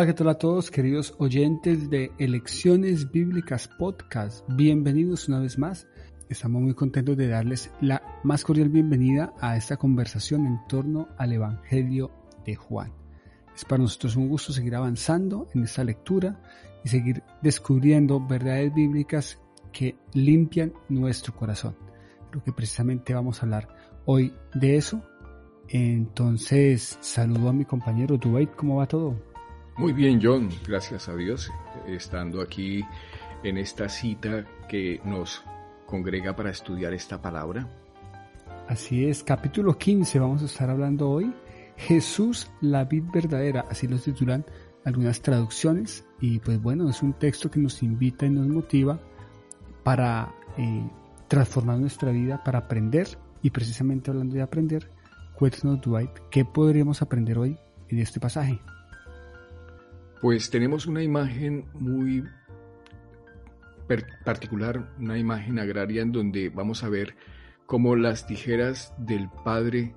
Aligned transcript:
Hola, 0.00 0.06
¿qué 0.06 0.14
tal 0.14 0.30
a 0.30 0.38
todos, 0.38 0.70
queridos 0.70 1.14
oyentes 1.18 1.90
de 1.90 2.10
Elecciones 2.16 3.12
Bíblicas 3.12 3.68
Podcast? 3.68 4.46
Bienvenidos 4.48 5.28
una 5.28 5.40
vez 5.40 5.58
más. 5.58 5.88
Estamos 6.30 6.62
muy 6.62 6.72
contentos 6.72 7.18
de 7.18 7.28
darles 7.28 7.70
la 7.82 8.02
más 8.24 8.42
cordial 8.42 8.70
bienvenida 8.70 9.34
a 9.42 9.58
esta 9.58 9.76
conversación 9.76 10.46
en 10.46 10.58
torno 10.68 11.08
al 11.18 11.34
Evangelio 11.34 12.10
de 12.46 12.56
Juan. 12.56 12.94
Es 13.54 13.66
para 13.66 13.82
nosotros 13.82 14.16
un 14.16 14.30
gusto 14.30 14.54
seguir 14.54 14.74
avanzando 14.74 15.48
en 15.54 15.64
esta 15.64 15.84
lectura 15.84 16.40
y 16.82 16.88
seguir 16.88 17.22
descubriendo 17.42 18.26
verdades 18.26 18.72
bíblicas 18.72 19.38
que 19.70 19.98
limpian 20.14 20.72
nuestro 20.88 21.34
corazón. 21.34 21.76
Creo 22.30 22.42
que 22.42 22.52
precisamente 22.52 23.12
vamos 23.12 23.42
a 23.42 23.44
hablar 23.44 23.68
hoy 24.06 24.32
de 24.54 24.76
eso. 24.76 25.02
Entonces, 25.68 26.96
saludo 27.02 27.50
a 27.50 27.52
mi 27.52 27.66
compañero 27.66 28.16
Dwight, 28.16 28.56
¿cómo 28.56 28.76
va 28.76 28.88
todo? 28.88 29.29
Muy 29.76 29.92
bien, 29.92 30.20
John, 30.22 30.50
gracias 30.66 31.08
a 31.08 31.14
Dios, 31.14 31.50
estando 31.86 32.42
aquí 32.42 32.84
en 33.42 33.56
esta 33.56 33.88
cita 33.88 34.44
que 34.68 35.00
nos 35.04 35.42
congrega 35.86 36.36
para 36.36 36.50
estudiar 36.50 36.92
esta 36.92 37.20
palabra. 37.20 37.66
Así 38.68 39.06
es, 39.06 39.24
capítulo 39.24 39.76
15 39.76 40.18
vamos 40.18 40.42
a 40.42 40.46
estar 40.46 40.70
hablando 40.70 41.10
hoy. 41.10 41.32
Jesús, 41.76 42.50
la 42.60 42.84
vid 42.84 43.04
verdadera, 43.12 43.64
así 43.70 43.88
lo 43.88 43.98
titulan 43.98 44.44
algunas 44.84 45.20
traducciones. 45.20 46.04
Y 46.20 46.38
pues 46.38 46.60
bueno, 46.60 46.88
es 46.88 47.02
un 47.02 47.14
texto 47.14 47.50
que 47.50 47.60
nos 47.60 47.82
invita 47.82 48.26
y 48.26 48.30
nos 48.30 48.46
motiva 48.46 49.00
para 49.82 50.34
eh, 50.56 50.88
transformar 51.28 51.78
nuestra 51.78 52.10
vida, 52.10 52.42
para 52.44 52.60
aprender. 52.60 53.08
Y 53.42 53.50
precisamente 53.50 54.10
hablando 54.10 54.34
de 54.34 54.42
aprender, 54.42 54.90
cuéntanos, 55.34 55.80
Dwight, 55.80 56.10
¿qué 56.30 56.44
podríamos 56.44 57.00
aprender 57.00 57.38
hoy 57.38 57.56
en 57.88 57.98
este 57.98 58.20
pasaje? 58.20 58.60
Pues 60.20 60.50
tenemos 60.50 60.86
una 60.86 61.02
imagen 61.02 61.64
muy 61.72 62.24
particular, 64.24 64.92
una 64.98 65.18
imagen 65.18 65.58
agraria 65.58 66.02
en 66.02 66.12
donde 66.12 66.50
vamos 66.50 66.84
a 66.84 66.90
ver 66.90 67.16
cómo 67.64 67.96
las 67.96 68.26
tijeras 68.26 68.92
del 68.98 69.30
Padre 69.44 69.94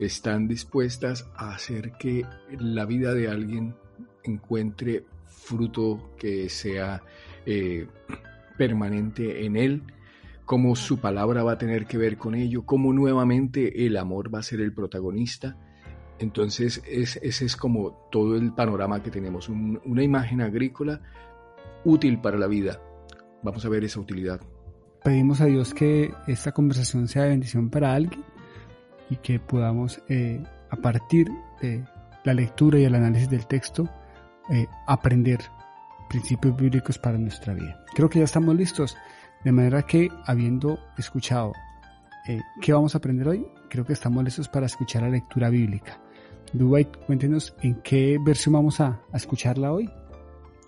están 0.00 0.48
dispuestas 0.48 1.30
a 1.36 1.54
hacer 1.54 1.92
que 1.92 2.26
la 2.58 2.84
vida 2.84 3.14
de 3.14 3.28
alguien 3.28 3.76
encuentre 4.24 5.04
fruto 5.24 6.14
que 6.18 6.48
sea 6.48 7.02
eh, 7.46 7.86
permanente 8.58 9.46
en 9.46 9.56
él, 9.56 9.82
cómo 10.44 10.74
su 10.74 10.98
palabra 10.98 11.44
va 11.44 11.52
a 11.52 11.58
tener 11.58 11.86
que 11.86 11.96
ver 11.96 12.18
con 12.18 12.34
ello, 12.34 12.66
cómo 12.66 12.92
nuevamente 12.92 13.86
el 13.86 13.96
amor 13.98 14.34
va 14.34 14.40
a 14.40 14.42
ser 14.42 14.60
el 14.60 14.74
protagonista 14.74 15.56
entonces, 16.18 16.82
ese 16.86 17.44
es 17.44 17.56
como 17.56 18.08
todo 18.10 18.36
el 18.36 18.52
panorama 18.52 19.02
que 19.02 19.10
tenemos, 19.10 19.48
una 19.48 20.02
imagen 20.02 20.40
agrícola 20.40 21.00
útil 21.84 22.20
para 22.20 22.38
la 22.38 22.46
vida. 22.46 22.80
Vamos 23.42 23.64
a 23.64 23.68
ver 23.68 23.84
esa 23.84 24.00
utilidad. 24.00 24.40
Pedimos 25.02 25.40
a 25.40 25.46
Dios 25.46 25.74
que 25.74 26.14
esta 26.26 26.52
conversación 26.52 27.08
sea 27.08 27.24
de 27.24 27.30
bendición 27.30 27.68
para 27.68 27.94
alguien 27.94 28.24
y 29.10 29.16
que 29.16 29.38
podamos, 29.38 30.00
eh, 30.08 30.42
a 30.70 30.76
partir 30.76 31.28
de 31.60 31.84
la 32.24 32.32
lectura 32.32 32.78
y 32.78 32.84
el 32.84 32.94
análisis 32.94 33.28
del 33.28 33.46
texto, 33.46 33.88
eh, 34.50 34.66
aprender 34.86 35.40
principios 36.08 36.56
bíblicos 36.56 36.98
para 36.98 37.18
nuestra 37.18 37.54
vida. 37.54 37.84
Creo 37.94 38.08
que 38.08 38.20
ya 38.20 38.24
estamos 38.24 38.54
listos, 38.54 38.96
de 39.44 39.52
manera 39.52 39.82
que 39.82 40.10
habiendo 40.26 40.78
escuchado 40.96 41.52
eh, 42.26 42.40
qué 42.62 42.72
vamos 42.72 42.94
a 42.94 42.98
aprender 42.98 43.28
hoy, 43.28 43.46
creo 43.74 43.84
que 43.84 43.92
estamos 43.92 44.22
listos 44.22 44.48
para 44.48 44.66
escuchar 44.66 45.02
la 45.02 45.08
lectura 45.08 45.50
bíblica. 45.50 46.00
Dwight, 46.52 46.96
cuéntenos 47.06 47.56
en 47.60 47.82
qué 47.82 48.18
versión 48.24 48.52
vamos 48.52 48.80
a, 48.80 49.02
escucharla 49.12 49.72
hoy. 49.72 49.90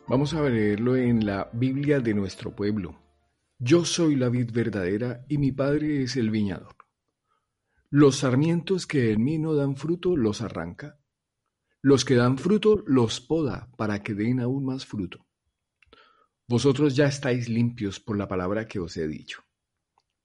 Vamos 0.08 0.34
a 0.34 0.42
leerlo 0.42 0.96
en 0.96 1.24
la 1.24 1.48
Biblia 1.52 2.00
de 2.00 2.14
nuestro 2.14 2.56
pueblo. 2.56 3.00
Yo 3.60 3.84
soy 3.84 4.16
la 4.16 4.28
vid 4.28 4.50
verdadera 4.50 5.24
y 5.28 5.38
mi 5.38 5.52
padre 5.52 6.02
es 6.02 6.16
el 6.16 6.30
viñador. 6.30 6.74
Los 7.90 8.16
sarmientos 8.16 8.88
que 8.88 9.12
en 9.12 9.22
mí 9.22 9.38
no 9.38 9.54
dan 9.54 9.76
fruto 9.76 10.16
los 10.16 10.42
arranca. 10.42 10.98
Los 11.82 12.04
que 12.04 12.16
dan 12.16 12.38
fruto 12.38 12.82
los 12.88 13.20
poda 13.20 13.70
para 13.76 14.02
que 14.02 14.14
den 14.14 14.40
aún 14.40 14.64
más 14.64 14.84
fruto. 14.84 15.24
Vosotros 16.48 16.96
ya 16.96 17.06
estáis 17.06 17.48
limpios 17.48 18.00
por 18.00 18.18
la 18.18 18.26
palabra 18.26 18.66
que 18.66 18.80
os 18.80 18.96
he 18.96 19.06
dicho. 19.06 19.44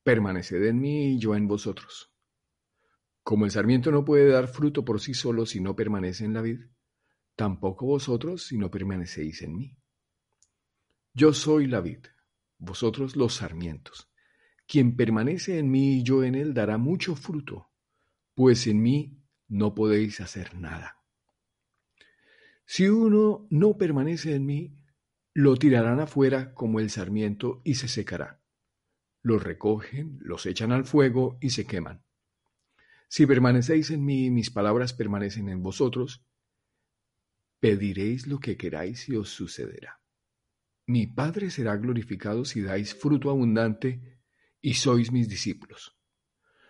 Permaneced 0.04 0.64
en 0.64 0.82
mí 0.82 1.14
y 1.14 1.20
yo 1.20 1.36
en 1.36 1.48
vosotros. 1.48 2.11
Como 3.24 3.46
el 3.46 3.52
sarmiento 3.52 3.92
no 3.92 4.04
puede 4.04 4.30
dar 4.30 4.48
fruto 4.48 4.84
por 4.84 5.00
sí 5.00 5.14
solo 5.14 5.46
si 5.46 5.62
no 5.62 5.76
permanece 5.76 6.26
en 6.26 6.34
la 6.34 6.42
vid, 6.42 6.62
tampoco 7.36 7.86
vosotros 7.86 8.48
si 8.48 8.58
no 8.58 8.72
permanecéis 8.72 9.42
en 9.44 9.56
mí. 9.56 9.78
Yo 11.14 11.34
soy 11.34 11.68
la 11.68 11.82
vid, 11.82 12.06
vosotros 12.58 13.16
los 13.16 13.36
sarmientos. 13.36 14.10
Quien 14.68 14.96
permanece 14.96 15.60
en 15.60 15.70
mí 15.70 15.98
y 15.98 16.04
yo 16.04 16.24
en 16.24 16.36
él 16.36 16.54
dará 16.54 16.78
mucho 16.78 17.16
fruto, 17.16 17.70
pues 18.34 18.66
en 18.68 18.82
mí 18.82 19.22
no 19.48 19.76
podéis 19.76 20.22
hacer 20.22 20.56
nada. 20.56 20.98
Si 22.66 22.88
uno 22.88 23.48
no 23.50 23.78
permanece 23.78 24.34
en 24.34 24.46
mí, 24.46 24.78
lo 25.34 25.58
tirarán 25.58 26.00
afuera 26.00 26.54
como 26.54 26.80
el 26.80 26.90
sarmiento 26.90 27.62
y 27.66 27.76
se 27.76 27.90
secará. 27.90 28.42
Los 29.22 29.44
recogen, 29.44 30.18
los 30.22 30.46
echan 30.46 30.72
al 30.72 30.86
fuego 30.86 31.38
y 31.42 31.50
se 31.50 31.66
queman. 31.66 32.04
Si 33.12 33.26
permanecéis 33.26 33.92
en 33.92 34.06
mí 34.06 34.28
y 34.28 34.32
mis 34.32 34.52
palabras 34.52 34.94
permanecen 34.94 35.50
en 35.50 35.62
vosotros, 35.62 36.24
pediréis 37.60 38.26
lo 38.26 38.40
que 38.40 38.56
queráis 38.56 39.10
y 39.10 39.18
os 39.18 39.28
sucederá. 39.28 40.00
Mi 40.88 41.08
Padre 41.08 41.50
será 41.50 41.76
glorificado 41.76 42.46
si 42.46 42.62
dais 42.62 42.96
fruto 42.96 43.30
abundante 43.30 44.22
y 44.62 44.76
sois 44.76 45.12
mis 45.12 45.28
discípulos. 45.28 46.00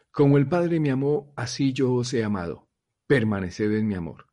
Como 0.09 0.39
el 0.39 0.49
Padre 0.49 0.79
me 0.79 0.89
amó, 0.89 1.31
así 1.37 1.73
yo 1.73 1.93
os 1.93 2.11
he 2.11 2.23
amado. 2.23 2.67
Permaneced 3.05 3.71
en 3.77 3.87
mi 3.87 3.93
amor. 3.93 4.25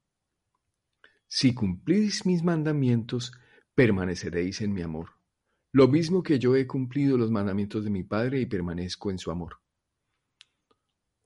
Si 1.27 1.53
cumplís 1.53 2.25
mis 2.25 2.43
mandamientos, 2.43 3.33
permaneceréis 3.75 4.63
en 4.63 4.73
mi 4.73 4.81
amor. 4.81 5.11
Lo 5.73 5.89
mismo 5.89 6.23
que 6.23 6.39
yo 6.39 6.57
he 6.57 6.67
cumplido 6.67 7.19
los 7.19 7.31
mandamientos 7.31 7.85
de 7.85 7.91
mi 7.91 8.03
Padre 8.03 8.41
y 8.41 8.47
permanezco 8.47 9.11
en 9.11 9.19
su 9.19 9.31
amor. 9.31 9.61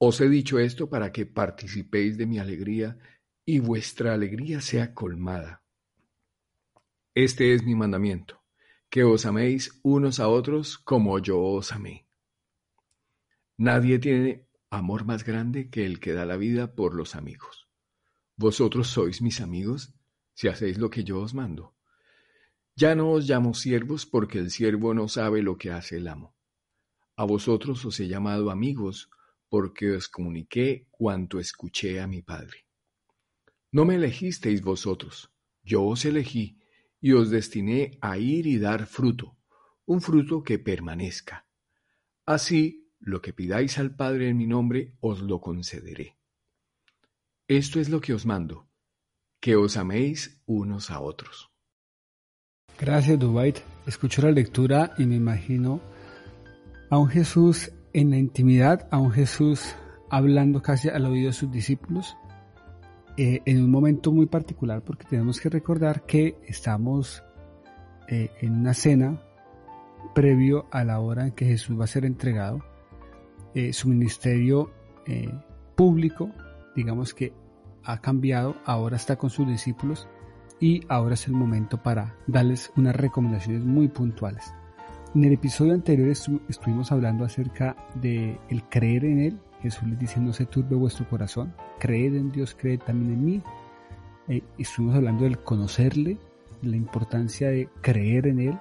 Os 0.05 0.21
he 0.21 0.29
dicho 0.29 0.59
esto 0.59 0.91
para 0.91 1.13
que 1.13 1.27
participéis 1.27 2.19
de 2.19 2.27
mi 2.27 2.41
alegría 2.41 2.99
y 3.45 3.61
vuestra 3.61 4.15
alegría 4.15 4.61
sea 4.61 4.95
colmada. 4.95 5.63
Este 7.15 7.55
es 7.55 7.63
mi 7.63 7.77
mandamiento, 7.77 8.43
que 8.91 9.05
os 9.05 9.27
améis 9.27 9.79
unos 9.85 10.19
a 10.19 10.27
otros 10.27 10.77
como 10.77 11.21
yo 11.21 11.41
os 11.41 11.71
amé. 11.71 12.09
Nadie 13.57 14.01
tiene 14.01 14.49
amor 14.71 15.05
más 15.05 15.23
grande 15.23 15.71
que 15.71 15.87
el 15.87 16.01
que 16.01 16.15
da 16.15 16.27
la 16.27 16.37
vida 16.37 16.75
por 16.75 16.97
los 16.97 17.15
amigos. 17.15 17.69
Vosotros 18.37 18.89
sois 18.89 19.23
mis 19.23 19.41
amigos 19.41 19.95
si 20.35 20.49
hacéis 20.49 20.79
lo 20.79 20.91
que 20.91 21.05
yo 21.05 21.21
os 21.21 21.33
mando. 21.33 21.77
Ya 22.75 22.97
no 22.97 23.13
os 23.13 23.29
llamo 23.29 23.55
siervos 23.55 24.05
porque 24.05 24.41
el 24.41 24.51
siervo 24.51 24.95
no 24.95 25.07
sabe 25.07 25.43
lo 25.43 25.59
que 25.59 25.71
hace 25.71 25.99
el 25.99 26.09
amo. 26.09 26.35
A 27.15 27.23
vosotros 27.23 27.85
os 27.85 28.01
he 28.01 28.09
llamado 28.09 28.51
amigos 28.51 29.09
porque 29.53 29.93
os 29.93 30.09
comuniqué 30.09 30.87
cuanto 30.91 31.39
escuché 31.39 32.01
a 32.01 32.07
mi 32.07 32.23
Padre. 32.23 32.65
No 33.71 33.85
me 33.85 33.97
elegisteis 33.97 34.63
vosotros, 34.63 35.31
yo 35.63 35.85
os 35.85 36.07
elegí 36.07 36.59
y 37.03 37.13
os 37.13 37.29
destiné 37.29 37.99
a 38.01 38.17
ir 38.17 38.47
y 38.47 38.59
dar 38.59 38.87
fruto, 38.87 39.37
un 39.85 40.01
fruto 40.01 40.43
que 40.43 40.59
permanezca. 40.59 41.47
Así, 42.25 42.91
lo 42.99 43.21
que 43.21 43.35
pidáis 43.35 43.77
al 43.77 43.95
Padre 43.95 44.31
en 44.31 44.39
mi 44.39 44.47
nombre, 44.47 44.97
os 45.01 45.21
lo 45.21 45.43
concederé. 45.43 46.17
Esto 47.47 47.79
es 47.79 47.91
lo 47.91 48.01
que 48.01 48.15
os 48.15 48.25
mando, 48.25 48.71
que 49.39 49.57
os 49.57 49.77
améis 49.77 50.41
unos 50.47 50.91
a 50.91 50.99
otros. 51.01 51.51
Gracias, 52.79 53.19
Dwight. 53.19 53.59
Escucho 53.87 54.23
la 54.23 54.31
lectura 54.31 54.95
y 54.97 55.05
me 55.05 55.17
imagino 55.17 55.83
a 56.89 56.97
un 56.97 57.09
Jesús 57.09 57.71
en 57.93 58.11
la 58.11 58.17
intimidad 58.17 58.89
a 58.91 58.99
un 58.99 59.11
Jesús 59.11 59.77
hablando 60.11 60.63
casi 60.63 60.89
al 60.89 61.07
oído 61.07 61.29
de 61.29 61.33
sus 61.33 61.51
discípulos 61.51 62.17
eh, 63.17 63.43
en 63.45 63.63
un 63.63 63.71
momento 63.71 64.11
muy 64.11 64.27
particular 64.27 64.83
porque 64.83 65.05
tenemos 65.05 65.41
que 65.41 65.51
recordar 65.51 66.07
que 66.07 66.39
estamos 66.47 67.23
eh, 68.09 68.31
en 68.41 68.55
una 68.61 68.73
cena 68.73 69.23
previo 70.15 70.67
a 70.71 70.85
la 70.85 70.99
hora 71.01 71.27
en 71.27 71.33
que 71.33 71.45
Jesús 71.45 71.79
va 71.79 71.85
a 71.85 71.89
ser 71.89 72.05
entregado. 72.05 72.65
Eh, 73.55 73.73
su 73.73 73.89
ministerio 73.89 74.71
público, 75.75 76.31
digamos 76.77 77.13
que 77.13 77.33
ha 77.83 78.01
cambiado, 78.01 78.57
ahora 78.65 78.97
está 78.97 79.17
con 79.17 79.31
sus 79.31 79.49
discípulos 79.49 80.09
y 80.61 80.81
ahora 80.89 81.15
es 81.15 81.27
el 81.27 81.33
momento 81.33 81.83
para 81.83 82.15
darles 82.29 82.73
unas 82.77 82.95
recomendaciones 82.95 83.65
muy 83.65 83.89
puntuales. 83.89 84.55
En 85.15 85.25
el 85.25 85.35
episodio 85.35 85.75
anterior 85.75 86.09
estuvimos 86.09 86.91
hablando 86.91 87.27
acerca 87.27 87.77
de 87.97 88.41
el 88.49 88.63
creer 88.65 89.05
en 89.05 89.21
Él. 89.21 89.41
Jesús 89.61 89.87
les 89.87 89.99
dice, 89.99 90.19
no 90.21 90.33
se 90.33 90.47
turbe 90.47 90.75
vuestro 90.75 91.07
corazón, 91.07 91.55
creed 91.79 92.15
en 92.15 92.33
Dios, 92.33 92.57
creed 92.59 92.81
también 92.81 93.13
en 93.13 93.25
mí. 93.25 93.43
eh, 94.29 94.43
estuvimos 94.57 94.97
hablando 94.97 95.25
del 95.25 95.39
conocerle, 95.39 96.17
la 96.63 96.77
importancia 96.77 97.51
de 97.51 97.69
creer 97.83 98.27
en 98.27 98.41
Él, 98.41 98.59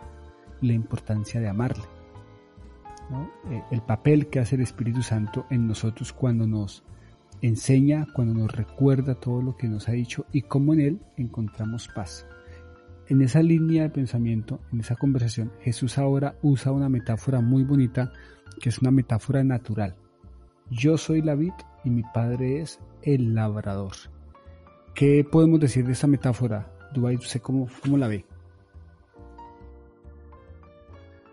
la 0.59 0.73
importancia 0.73 1.39
de 1.39 1.47
amarle. 1.47 1.85
Eh, 3.49 3.63
el 3.71 3.81
papel 3.81 4.27
que 4.27 4.39
hace 4.39 4.55
el 4.55 4.61
Espíritu 4.61 5.01
Santo 5.03 5.45
en 5.49 5.67
nosotros 5.67 6.11
cuando 6.11 6.47
nos 6.47 6.83
enseña, 7.41 8.07
cuando 8.13 8.33
nos 8.33 8.51
recuerda 8.51 9.15
todo 9.15 9.41
lo 9.41 9.55
que 9.55 9.69
nos 9.69 9.87
ha 9.87 9.93
dicho 9.93 10.25
y 10.33 10.41
cómo 10.41 10.73
en 10.73 10.81
Él 10.81 10.99
encontramos 11.15 11.87
paz. 11.87 12.25
En 13.11 13.21
esa 13.21 13.43
línea 13.43 13.83
de 13.83 13.89
pensamiento, 13.89 14.61
en 14.71 14.79
esa 14.79 14.95
conversación, 14.95 15.51
Jesús 15.59 15.97
ahora 15.97 16.37
usa 16.41 16.71
una 16.71 16.87
metáfora 16.87 17.41
muy 17.41 17.65
bonita 17.65 18.13
que 18.61 18.69
es 18.69 18.79
una 18.79 18.89
metáfora 18.89 19.43
natural. 19.43 19.97
Yo 20.69 20.97
soy 20.97 21.21
la 21.21 21.35
vid 21.35 21.51
y 21.83 21.89
mi 21.89 22.03
padre 22.03 22.61
es 22.61 22.79
el 23.01 23.35
labrador. 23.35 23.91
¿Qué 24.95 25.27
podemos 25.29 25.59
decir 25.59 25.85
de 25.85 25.91
esta 25.91 26.07
metáfora? 26.07 26.71
Dubái, 26.93 27.17
¿usted 27.17 27.41
cómo, 27.41 27.67
cómo 27.83 27.97
la 27.97 28.07
ve? 28.07 28.23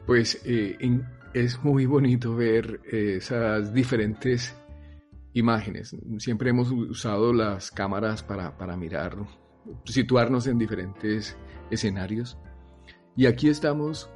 Pues 0.05 0.43
eh, 0.45 0.77
es 1.33 1.63
muy 1.63 1.87
bonito 1.87 2.35
ver 2.35 2.81
eh, 2.91 3.19
esas 3.19 3.73
diferentes 3.73 4.61
imágenes. 5.33 5.95
Siempre 6.17 6.51
hemos 6.51 6.73
usado 6.73 7.33
las 7.33 7.71
cámaras 7.71 8.25
para, 8.25 8.59
para 8.59 8.77
mirar, 8.77 9.17
situarnos 9.85 10.47
en 10.47 10.59
diferentes 10.59 11.37
escenarios. 11.71 12.39
Y 13.17 13.27
aquí 13.27 13.49
estamos 13.49 14.11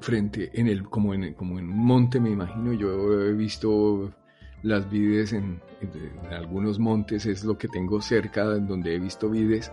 frente 0.00 0.50
en 0.54 0.68
el 0.68 0.88
como 0.88 1.12
en 1.12 1.34
como 1.34 1.58
en 1.58 1.68
un 1.70 1.84
monte 1.84 2.20
me 2.20 2.30
imagino. 2.30 2.72
Yo 2.72 3.22
he 3.22 3.32
visto 3.32 4.12
las 4.62 4.90
vides 4.90 5.32
en, 5.32 5.60
algunos 6.30 6.78
montes 6.78 7.26
es 7.26 7.44
lo 7.44 7.56
que 7.56 7.68
tengo 7.68 8.00
cerca 8.00 8.42
en 8.56 8.66
donde 8.66 8.94
he 8.94 8.98
visto 8.98 9.28
vides. 9.30 9.72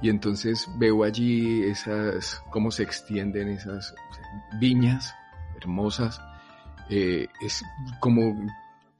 Y 0.00 0.10
entonces 0.10 0.68
veo 0.78 1.02
allí 1.02 1.64
esas 1.64 2.42
cómo 2.50 2.70
se 2.70 2.84
extienden 2.84 3.48
esas 3.48 3.94
viñas 4.60 5.14
hermosas. 5.56 6.20
Eh, 6.88 7.26
es 7.40 7.62
como 8.00 8.36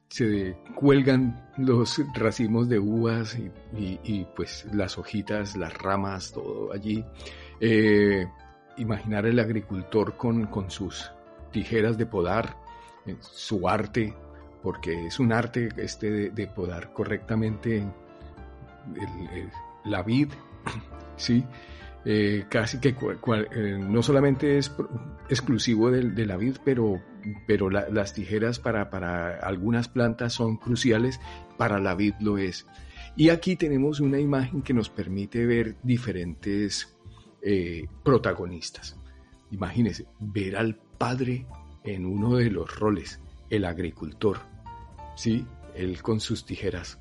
se 0.08 0.56
cuelgan 0.74 1.48
los 1.58 2.00
racimos 2.14 2.68
de 2.68 2.78
uvas 2.78 3.36
y, 3.76 4.26
pues 4.34 4.66
las 4.72 4.98
hojitas, 4.98 5.56
las 5.56 5.76
ramas, 5.76 6.32
todo 6.32 6.72
allí. 6.72 7.04
Eh, 7.60 8.26
imaginar 8.78 9.26
el 9.26 9.38
agricultor 9.38 10.16
con, 10.16 10.46
con 10.46 10.70
sus 10.70 11.10
tijeras 11.50 11.98
de 11.98 12.06
podar, 12.06 12.56
eh, 13.06 13.16
su 13.20 13.68
arte, 13.68 14.14
porque 14.62 15.06
es 15.06 15.18
un 15.18 15.32
arte 15.32 15.68
este 15.76 16.30
de, 16.30 16.46
podar 16.46 16.92
correctamente 16.92 17.84
la 19.84 20.02
vid, 20.02 20.28
¿sí? 21.16 21.44
Eh, 22.10 22.46
casi 22.48 22.80
que 22.80 22.88
eh, 22.88 23.76
no 23.78 24.02
solamente 24.02 24.56
es 24.56 24.72
exclusivo 25.28 25.90
de, 25.90 26.24
la 26.24 26.38
vid, 26.38 26.56
pero, 26.64 27.02
pero 27.46 27.68
las 27.68 28.14
tijeras 28.14 28.58
para, 28.58 29.38
algunas 29.42 29.88
plantas 29.88 30.32
son 30.32 30.56
cruciales, 30.56 31.20
para 31.58 31.78
la 31.78 31.94
vid 31.94 32.14
lo 32.20 32.38
es. 32.38 32.66
Y 33.14 33.28
aquí 33.28 33.56
tenemos 33.56 34.00
una 34.00 34.18
imagen 34.18 34.62
que 34.62 34.72
nos 34.72 34.88
permite 34.88 35.44
ver 35.44 35.76
diferentes 35.82 36.96
eh, 37.42 37.86
protagonistas. 38.02 38.96
Imagínense, 39.50 40.06
ver 40.18 40.56
al 40.56 40.76
padre 40.76 41.44
en 41.84 42.06
uno 42.06 42.36
de 42.36 42.50
los 42.50 42.74
roles, 42.74 43.20
el 43.50 43.66
agricultor, 43.66 44.38
¿sí? 45.14 45.44
Él 45.74 46.00
con 46.00 46.20
sus 46.20 46.46
tijeras 46.46 46.98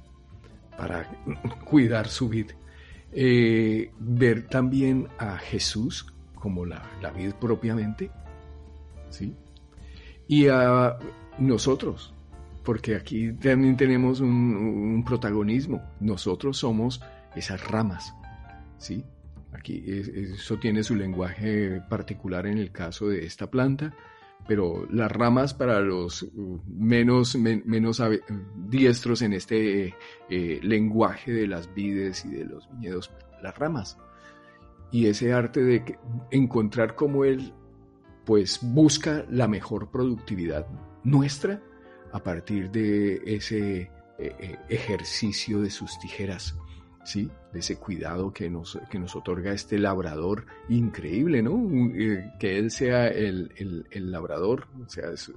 para 0.77 1.09
cuidar 1.65 2.09
su 2.09 2.27
vida. 2.27 2.55
Eh, 3.13 3.91
ver 3.99 4.47
también 4.47 5.07
a 5.17 5.37
Jesús 5.37 6.13
como 6.35 6.65
la, 6.65 6.83
la 7.01 7.11
vid 7.11 7.33
propiamente, 7.33 8.11
¿sí? 9.09 9.33
Y 10.27 10.47
a 10.47 10.97
nosotros, 11.39 12.13
porque 12.63 12.95
aquí 12.95 13.31
también 13.33 13.77
tenemos 13.77 14.19
un, 14.19 14.29
un 14.29 15.03
protagonismo. 15.03 15.81
Nosotros 15.99 16.57
somos 16.57 17.01
esas 17.35 17.65
ramas, 17.67 18.13
¿sí? 18.77 19.03
Aquí 19.53 19.83
eso 19.87 20.57
tiene 20.57 20.83
su 20.83 20.95
lenguaje 20.95 21.81
particular 21.89 22.45
en 22.45 22.57
el 22.57 22.71
caso 22.71 23.07
de 23.07 23.25
esta 23.25 23.49
planta, 23.49 23.93
pero 24.47 24.87
las 24.91 25.11
ramas 25.11 25.53
para 25.53 25.79
los 25.81 26.23
uh, 26.23 26.61
menos, 26.67 27.35
menos 27.35 28.01
diestros 28.69 29.21
en 29.21 29.33
este 29.33 29.95
eh, 30.29 30.59
lenguaje 30.63 31.31
de 31.31 31.47
las 31.47 31.73
vides 31.73 32.25
y 32.25 32.29
de 32.29 32.45
los 32.45 32.69
viñedos, 32.71 33.11
las 33.41 33.57
ramas. 33.57 33.97
Y 34.91 35.07
ese 35.07 35.33
arte 35.33 35.61
de 35.63 35.99
encontrar 36.31 36.95
cómo 36.95 37.25
él 37.25 37.53
pues 38.25 38.59
busca 38.61 39.25
la 39.29 39.47
mejor 39.47 39.89
productividad 39.89 40.67
nuestra 41.03 41.61
a 42.11 42.23
partir 42.23 42.71
de 42.71 43.21
ese 43.25 43.79
eh, 43.81 43.89
eh, 44.19 44.57
ejercicio 44.69 45.61
de 45.61 45.69
sus 45.69 45.99
tijeras 45.99 46.55
¿sí? 47.07 47.29
de 47.53 47.59
ese 47.59 47.77
cuidado 47.77 48.33
que 48.33 48.49
nos, 48.49 48.77
que 48.91 48.99
nos 48.99 49.15
otorga 49.15 49.53
este 49.53 49.79
labrador 49.79 50.45
increíble, 50.67 51.41
¿no? 51.41 51.65
Eh, 51.95 52.33
que 52.37 52.59
él 52.59 52.69
sea 52.69 53.07
el, 53.07 53.49
labrador, 53.93 54.67
o 54.85 54.89
sea, 54.89 55.11
es, 55.11 55.31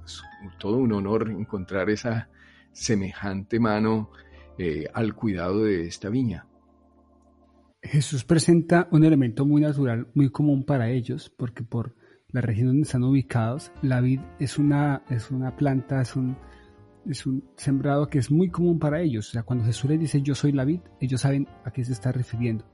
todo 0.59 0.75
un 0.77 0.91
honor 0.91 1.31
encontrar 1.31 1.89
esa 1.89 2.27
semejante 2.73 3.57
mano 3.57 4.11
eh, 4.57 4.85
al 4.93 5.15
cuidado 5.15 5.63
de 5.63 5.87
esta 5.87 6.09
viña. 6.09 6.45
Jesús 7.81 8.25
presenta 8.25 8.89
un 8.91 9.05
elemento 9.05 9.45
muy 9.45 9.61
natural, 9.61 10.07
muy 10.13 10.29
común 10.29 10.65
para 10.65 10.89
ellos, 10.89 11.29
porque 11.29 11.63
por 11.63 11.95
la 12.31 12.41
región 12.41 12.67
donde 12.67 12.83
están 12.83 13.03
ubicados, 13.05 13.71
la 13.81 14.01
vid 14.01 14.19
es 14.39 14.57
una, 14.57 15.03
es 15.09 15.31
una 15.31 15.55
planta, 15.55 16.01
es 16.01 16.17
un, 16.17 16.35
es 17.09 17.25
un 17.25 17.43
sembrado 17.55 18.07
que 18.07 18.19
es 18.19 18.31
muy 18.31 18.49
común 18.49 18.79
para 18.79 19.01
ellos. 19.01 19.29
O 19.29 19.31
sea, 19.31 19.43
cuando 19.43 19.65
Jesús 19.65 19.89
les 19.89 19.99
dice 19.99 20.21
yo 20.21 20.35
soy 20.35 20.51
la 20.51 20.65
vid, 20.65 20.81
ellos 20.99 21.21
saben 21.21 21.47
a 21.65 21.71
qué 21.71 21.83
se 21.83 21.93
está 21.93 22.11
refiriendo. 22.11 22.65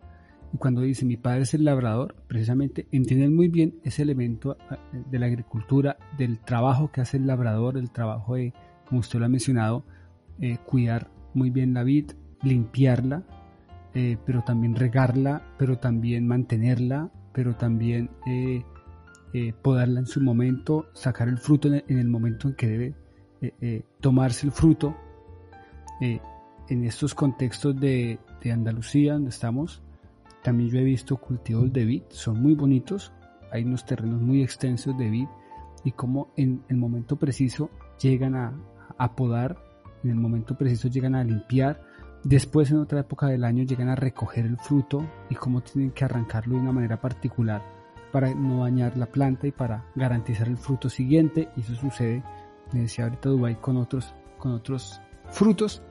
Y 0.53 0.57
cuando 0.57 0.81
dice 0.81 1.05
mi 1.05 1.17
padre 1.17 1.41
es 1.41 1.53
el 1.53 1.65
labrador, 1.65 2.15
precisamente 2.27 2.87
entienden 2.91 3.35
muy 3.35 3.49
bien 3.49 3.79
ese 3.83 4.03
elemento 4.03 4.57
ah, 4.69 4.77
de 4.93 5.19
la 5.19 5.25
agricultura, 5.25 5.97
del 6.17 6.39
trabajo 6.39 6.91
que 6.91 7.01
hace 7.01 7.17
el 7.17 7.27
labrador, 7.27 7.77
el 7.77 7.91
trabajo 7.91 8.35
de, 8.35 8.53
como 8.85 9.01
usted 9.01 9.19
lo 9.19 9.25
ha 9.25 9.29
mencionado, 9.29 9.83
eh, 10.39 10.57
cuidar 10.65 11.09
muy 11.33 11.49
bien 11.49 11.73
la 11.73 11.83
vid, 11.83 12.11
limpiarla, 12.43 13.23
eh, 13.93 14.17
pero 14.25 14.43
también 14.43 14.75
regarla, 14.75 15.41
pero 15.57 15.79
también 15.79 16.27
mantenerla, 16.27 17.11
pero 17.33 17.55
también 17.55 18.09
eh, 18.25 18.63
podarla 19.61 19.99
en 19.99 20.07
su 20.07 20.21
momento, 20.21 20.87
sacar 20.93 21.27
el 21.27 21.37
fruto 21.37 21.67
en 21.67 21.99
el 21.99 22.07
momento 22.07 22.47
en 22.47 22.55
que 22.55 22.67
debe 22.67 22.95
eh, 23.41 23.53
eh, 23.61 23.83
tomarse 23.99 24.45
el 24.47 24.51
fruto 24.51 24.95
eh, 26.01 26.19
en 26.69 26.83
estos 26.85 27.13
contextos 27.13 27.79
de, 27.79 28.19
Andalucía 28.51 29.11
donde 29.11 29.29
estamos 29.29 29.83
también 30.41 30.69
yo 30.69 30.79
he 30.79 30.83
visto 30.85 31.17
cultivos 31.17 31.73
de 31.73 31.83
vid 31.83 32.03
son 32.07 32.41
muy 32.41 32.55
bonitos 32.55 33.11
hay 33.51 33.65
unos 33.65 33.85
terrenos 33.85 34.21
muy 34.21 34.41
extensos 34.41 34.97
de 34.97 35.09
vid 35.09 35.27
y 35.83 35.91
como 35.91 36.31
en 36.37 36.63
el 36.69 36.77
momento 36.77 37.17
preciso 37.17 37.69
llegan 38.01 38.35
a, 38.35 38.57
a 38.97 39.17
podar 39.17 39.57
en 40.01 40.11
el 40.11 40.15
momento 40.15 40.57
preciso 40.57 40.87
llegan 40.87 41.15
a 41.15 41.25
limpiar 41.25 41.81
después 42.23 42.71
en 42.71 42.77
otra 42.77 43.01
época 43.01 43.27
del 43.27 43.43
año 43.43 43.65
llegan 43.65 43.89
a 43.89 43.95
recoger 43.95 44.45
el 44.45 44.55
fruto 44.55 45.05
y 45.29 45.35
cómo 45.35 45.59
tienen 45.59 45.91
que 45.91 46.05
arrancarlo 46.05 46.55
de 46.55 46.61
una 46.61 46.71
manera 46.71 47.01
particular 47.01 47.61
para 48.13 48.33
no 48.33 48.63
dañar 48.63 48.95
la 48.97 49.07
planta 49.07 49.45
y 49.45 49.51
para 49.51 49.83
garantizar 49.93 50.47
el 50.47 50.57
fruto 50.57 50.89
siguiente 50.89 51.49
y 51.57 51.59
eso 51.59 51.75
sucede 51.75 52.23
me 52.73 52.81
decía 52.81 53.05
ahorita 53.05 53.29
Dubai 53.29 53.59
con 53.59 53.77
otros, 53.77 54.13
con 54.37 54.53
otros 54.53 55.01
frutos. 55.29 55.81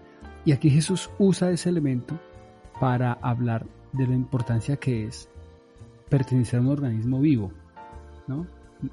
Y 0.44 0.52
aquí 0.52 0.70
Jesús 0.70 1.10
usa 1.18 1.50
ese 1.50 1.68
elemento 1.68 2.18
para 2.80 3.14
hablar 3.14 3.66
de 3.92 4.06
la 4.06 4.14
importancia 4.14 4.76
que 4.76 5.06
es 5.06 5.28
pertenecer 6.08 6.58
a 6.58 6.62
un 6.62 6.68
organismo 6.68 7.20
vivo. 7.20 7.52
¿no? 8.26 8.46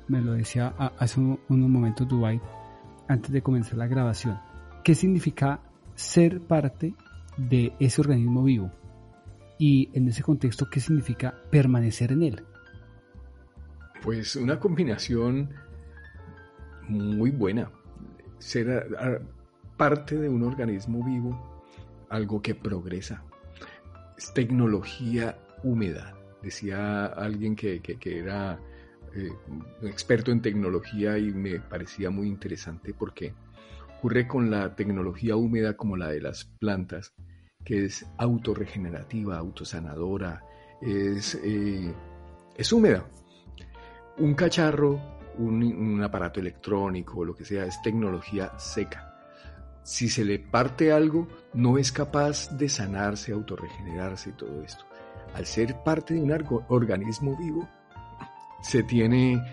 Me 0.08 0.22
lo 0.22 0.34
decía 0.34 0.74
hace 0.98 1.20
unos 1.20 1.70
momentos 1.70 2.08
Dubai 2.08 2.42
antes 3.08 3.32
de 3.32 3.42
comenzar 3.42 3.78
la 3.78 3.88
grabación. 3.88 4.40
¿Qué 4.84 4.96
significa 4.96 5.60
ser 5.96 6.42
parte 6.42 6.94
de 7.38 7.74
ese 7.80 8.02
organismo 8.02 8.44
vivo? 8.44 8.72
Y 9.60 9.90
en 9.94 10.08
ese 10.08 10.24
contexto, 10.24 10.70
¿qué 10.70 10.80
significa 10.80 11.36
permanecer 11.52 12.12
en 12.12 12.24
él? 12.24 12.44
Pues 14.02 14.36
una 14.36 14.60
combinación 14.60 15.50
muy 16.88 17.32
buena. 17.32 17.72
Ser 18.38 18.88
parte 19.78 20.18
de 20.18 20.30
un 20.30 20.44
organismo 20.44 21.04
vivo, 21.04 21.62
algo 22.10 22.42
que 22.42 22.56
progresa. 22.56 23.24
Es 24.18 24.34
tecnología 24.34 25.38
húmeda. 25.64 26.14
Decía 26.42 27.06
alguien 27.06 27.56
que, 27.56 27.82
era 28.06 28.60
eh, 29.16 29.32
experto 29.84 30.32
en 30.32 30.42
tecnología 30.42 31.18
y 31.18 31.32
me 31.32 31.60
parecía 31.60 32.10
muy 32.10 32.28
interesante 32.28 32.94
porque 32.94 33.34
ocurre 33.98 34.28
con 34.28 34.52
la 34.52 34.76
tecnología 34.76 35.38
húmeda 35.38 35.78
como 35.78 35.96
la 35.96 36.10
de 36.10 36.22
las 36.22 36.46
plantas, 36.46 37.14
que 37.64 37.86
es 37.86 38.06
autorregenerativa, 38.18 39.38
autosanadora, 39.38 40.44
es, 40.82 41.36
eh, 41.36 41.94
es 42.58 42.74
húmeda. 42.74 43.08
Un 44.18 44.36
cacharro, 44.36 45.00
un, 45.38 46.02
aparato 46.04 46.40
electrónico, 46.40 47.26
lo 47.26 47.36
que 47.36 47.46
sea, 47.46 47.66
es 47.66 47.82
tecnología 47.82 48.52
seca. 48.58 49.10
Si 49.84 50.10
se 50.10 50.24
le 50.24 50.40
parte 50.40 50.92
algo, 50.92 51.28
no 51.54 51.78
es 51.78 51.92
capaz 51.92 52.50
de 52.58 52.70
sanarse, 52.70 53.34
autorregenerarse 53.34 54.30
y 54.30 54.34
todo 54.34 54.64
esto. 54.64 54.86
Al 55.34 55.46
ser 55.46 55.76
parte 55.84 56.14
de 56.14 56.22
un 56.22 56.32
organismo 56.70 57.38
vivo, 57.38 57.68
se 58.62 58.84
tiene 58.84 59.44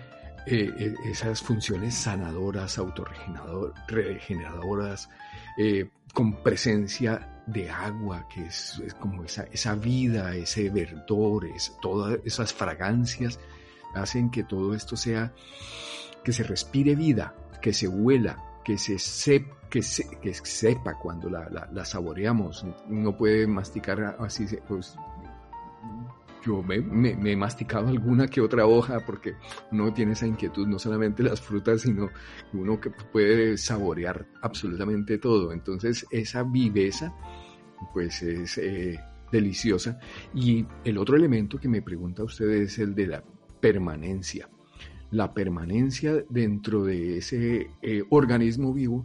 eh, 0.47 0.71
eh, 0.77 0.95
esas 1.05 1.41
funciones 1.41 1.93
sanadoras, 1.93 2.79
autorregeneradoras, 2.79 5.09
eh, 5.57 5.89
con 6.13 6.41
presencia 6.41 7.43
de 7.45 7.69
agua, 7.69 8.27
que 8.33 8.45
es, 8.45 8.81
como 8.99 9.23
esa, 9.23 9.43
esa, 9.51 9.75
vida, 9.75 10.33
ese 10.35 10.69
verdor, 10.69 11.45
todas 11.81 12.19
esas 12.25 12.53
fragancias, 12.53 13.39
hacen 13.95 14.29
que 14.31 14.43
todo 14.43 14.73
esto 14.73 14.95
sea, 14.95 15.33
que 16.23 16.33
se 16.33 16.43
respire 16.43 16.95
vida, 16.95 17.35
que 17.61 17.73
se 17.73 17.87
huela, 17.87 18.43
que 18.63 18.77
se, 18.77 18.97
que, 19.69 19.81
que 20.21 20.33
sepa 20.33 20.97
cuando 20.99 21.29
la, 21.29 21.69
la, 21.71 21.85
saboreamos. 21.85 22.65
Uno 22.89 23.15
puede 23.15 23.47
masticar 23.47 24.17
así, 24.19 24.45
pues 24.67 24.95
yo 26.43 26.63
me, 26.63 26.75
he 27.31 27.35
masticado 27.35 27.87
alguna 27.87 28.27
que 28.27 28.41
otra 28.41 28.65
hoja 28.65 28.99
porque 29.05 29.35
uno 29.71 29.93
tiene 29.93 30.13
esa 30.13 30.25
inquietud, 30.25 30.67
no 30.67 30.79
solamente 30.79 31.23
las 31.23 31.39
frutas, 31.39 31.81
sino 31.81 32.09
uno 32.53 32.79
que 32.79 32.89
puede 32.89 33.57
saborear 33.57 34.25
absolutamente 34.41 35.17
todo. 35.17 35.51
Entonces 35.51 36.05
esa 36.11 36.43
viveza 36.43 37.13
pues 37.93 38.21
es 38.23 38.57
eh, 38.57 38.99
deliciosa. 39.31 39.99
Y 40.33 40.65
el 40.83 40.97
otro 40.97 41.15
elemento 41.15 41.59
que 41.59 41.69
me 41.69 41.81
pregunta 41.81 42.23
usted 42.23 42.49
es 42.49 42.79
el 42.79 42.95
de 42.95 43.07
la 43.07 43.23
permanencia. 43.61 44.49
La 45.11 45.33
permanencia 45.33 46.23
dentro 46.29 46.83
de 46.83 47.17
ese 47.17 47.69
eh, 47.81 48.03
organismo 48.09 48.73
vivo 48.73 49.03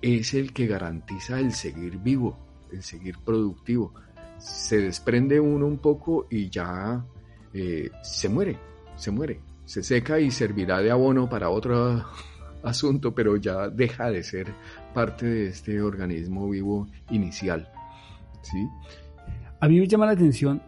es 0.00 0.34
el 0.34 0.52
que 0.52 0.66
garantiza 0.66 1.40
el 1.40 1.52
seguir 1.52 1.98
vivo, 1.98 2.38
el 2.72 2.82
seguir 2.82 3.16
productivo 3.24 3.92
se 4.38 4.78
desprende 4.78 5.40
uno 5.40 5.66
un 5.66 5.78
poco 5.78 6.26
y 6.30 6.48
ya 6.48 7.04
eh, 7.52 7.90
se 8.02 8.28
muere, 8.28 8.58
se 8.96 9.10
muere, 9.10 9.40
se 9.64 9.82
seca 9.82 10.20
y 10.20 10.30
servirá 10.30 10.80
de 10.80 10.90
abono 10.90 11.28
para 11.28 11.50
otro 11.50 12.04
asunto, 12.62 13.14
pero 13.14 13.36
ya 13.36 13.68
deja 13.68 14.10
de 14.10 14.22
ser 14.22 14.52
parte 14.94 15.26
de 15.26 15.46
este 15.48 15.80
organismo 15.80 16.48
vivo 16.48 16.88
inicial. 17.10 17.68
¿sí? 18.42 18.68
A 19.60 19.68
mí 19.68 19.80
me 19.80 19.86
llama 19.86 20.06
la 20.06 20.12
atención 20.12 20.62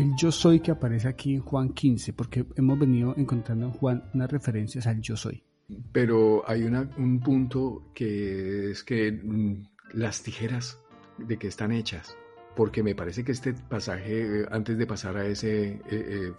el 0.00 0.14
yo 0.16 0.30
soy 0.32 0.60
que 0.60 0.70
aparece 0.70 1.08
aquí 1.08 1.34
en 1.34 1.40
Juan 1.40 1.70
15, 1.70 2.12
porque 2.12 2.46
hemos 2.56 2.78
venido 2.78 3.14
encontrando 3.16 3.66
en 3.66 3.72
Juan 3.72 4.04
unas 4.14 4.30
referencias 4.30 4.86
al 4.86 5.00
yo 5.00 5.16
soy. 5.16 5.42
Pero 5.92 6.48
hay 6.48 6.62
un 6.64 7.20
punto 7.20 7.90
que 7.94 8.70
es 8.70 8.82
que 8.84 9.12
mm, 9.12 9.64
las 9.92 10.22
tijeras 10.22 10.80
de 11.18 11.36
que 11.36 11.48
están 11.48 11.72
hechas 11.72 12.16
porque 12.58 12.82
me 12.82 12.96
parece 12.96 13.22
que 13.22 13.30
este 13.30 13.54
pasaje, 13.54 14.40
eh, 14.40 14.46
antes 14.50 14.76
de 14.76 14.84
pasar 14.84 15.16
a 15.16 15.24
ese 15.24 15.74
eh, 15.74 15.80
eh, 15.90 16.32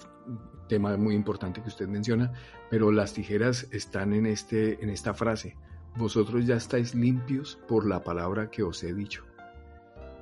tema 0.67 0.97
muy 0.97 1.15
importante 1.15 1.61
que 1.61 1.69
usted 1.69 1.87
menciona, 1.87 2.33
pero 2.69 2.91
las 2.91 3.13
tijeras 3.13 3.69
están 3.71 4.11
en, 4.11 4.25
este, 4.25 4.83
en 4.83 4.89
esta 4.89 5.13
frase, 5.13 5.55
vosotros 5.95 6.45
ya 6.45 6.57
estáis 6.57 6.93
limpios 6.93 7.57
por 7.69 7.87
la 7.87 8.03
palabra 8.03 8.51
que 8.51 8.63
os 8.63 8.83
he 8.83 8.93
dicho. 8.93 9.23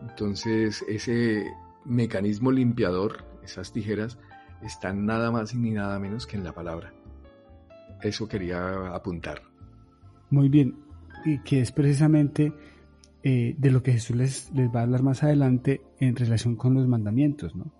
Entonces, 0.08 0.86
ese 0.88 1.48
mecanismo 1.88 2.51
limpiador, 2.51 3.25
esas 3.44 3.72
tijeras, 3.72 4.17
están 4.62 5.06
nada 5.06 5.32
más 5.32 5.53
y 5.53 5.58
ni 5.58 5.72
nada 5.72 6.00
menos 6.00 6.27
que 6.27 6.38
en 6.38 6.44
la 6.44 6.53
palabra. 6.53 6.94
Eso 8.01 8.27
quería 8.27 8.94
apuntar. 8.94 9.41
Muy 10.29 10.50
bien, 10.50 10.75
y 11.25 11.39
que 11.39 11.62
es 11.62 11.72
precisamente 11.72 12.53
eh, 13.24 13.56
de 13.58 13.72
lo 13.72 13.82
que 13.82 13.94
Jesús 13.94 14.15
les, 14.15 14.51
va 14.53 14.82
a 14.82 14.84
hablar 14.84 15.03
más 15.03 15.24
adelante 15.24 15.82
en 16.00 16.15
relación 16.15 16.56
con 16.56 16.74
los 16.74 16.88
mandamientos, 16.88 17.56
¿no? 17.56 17.74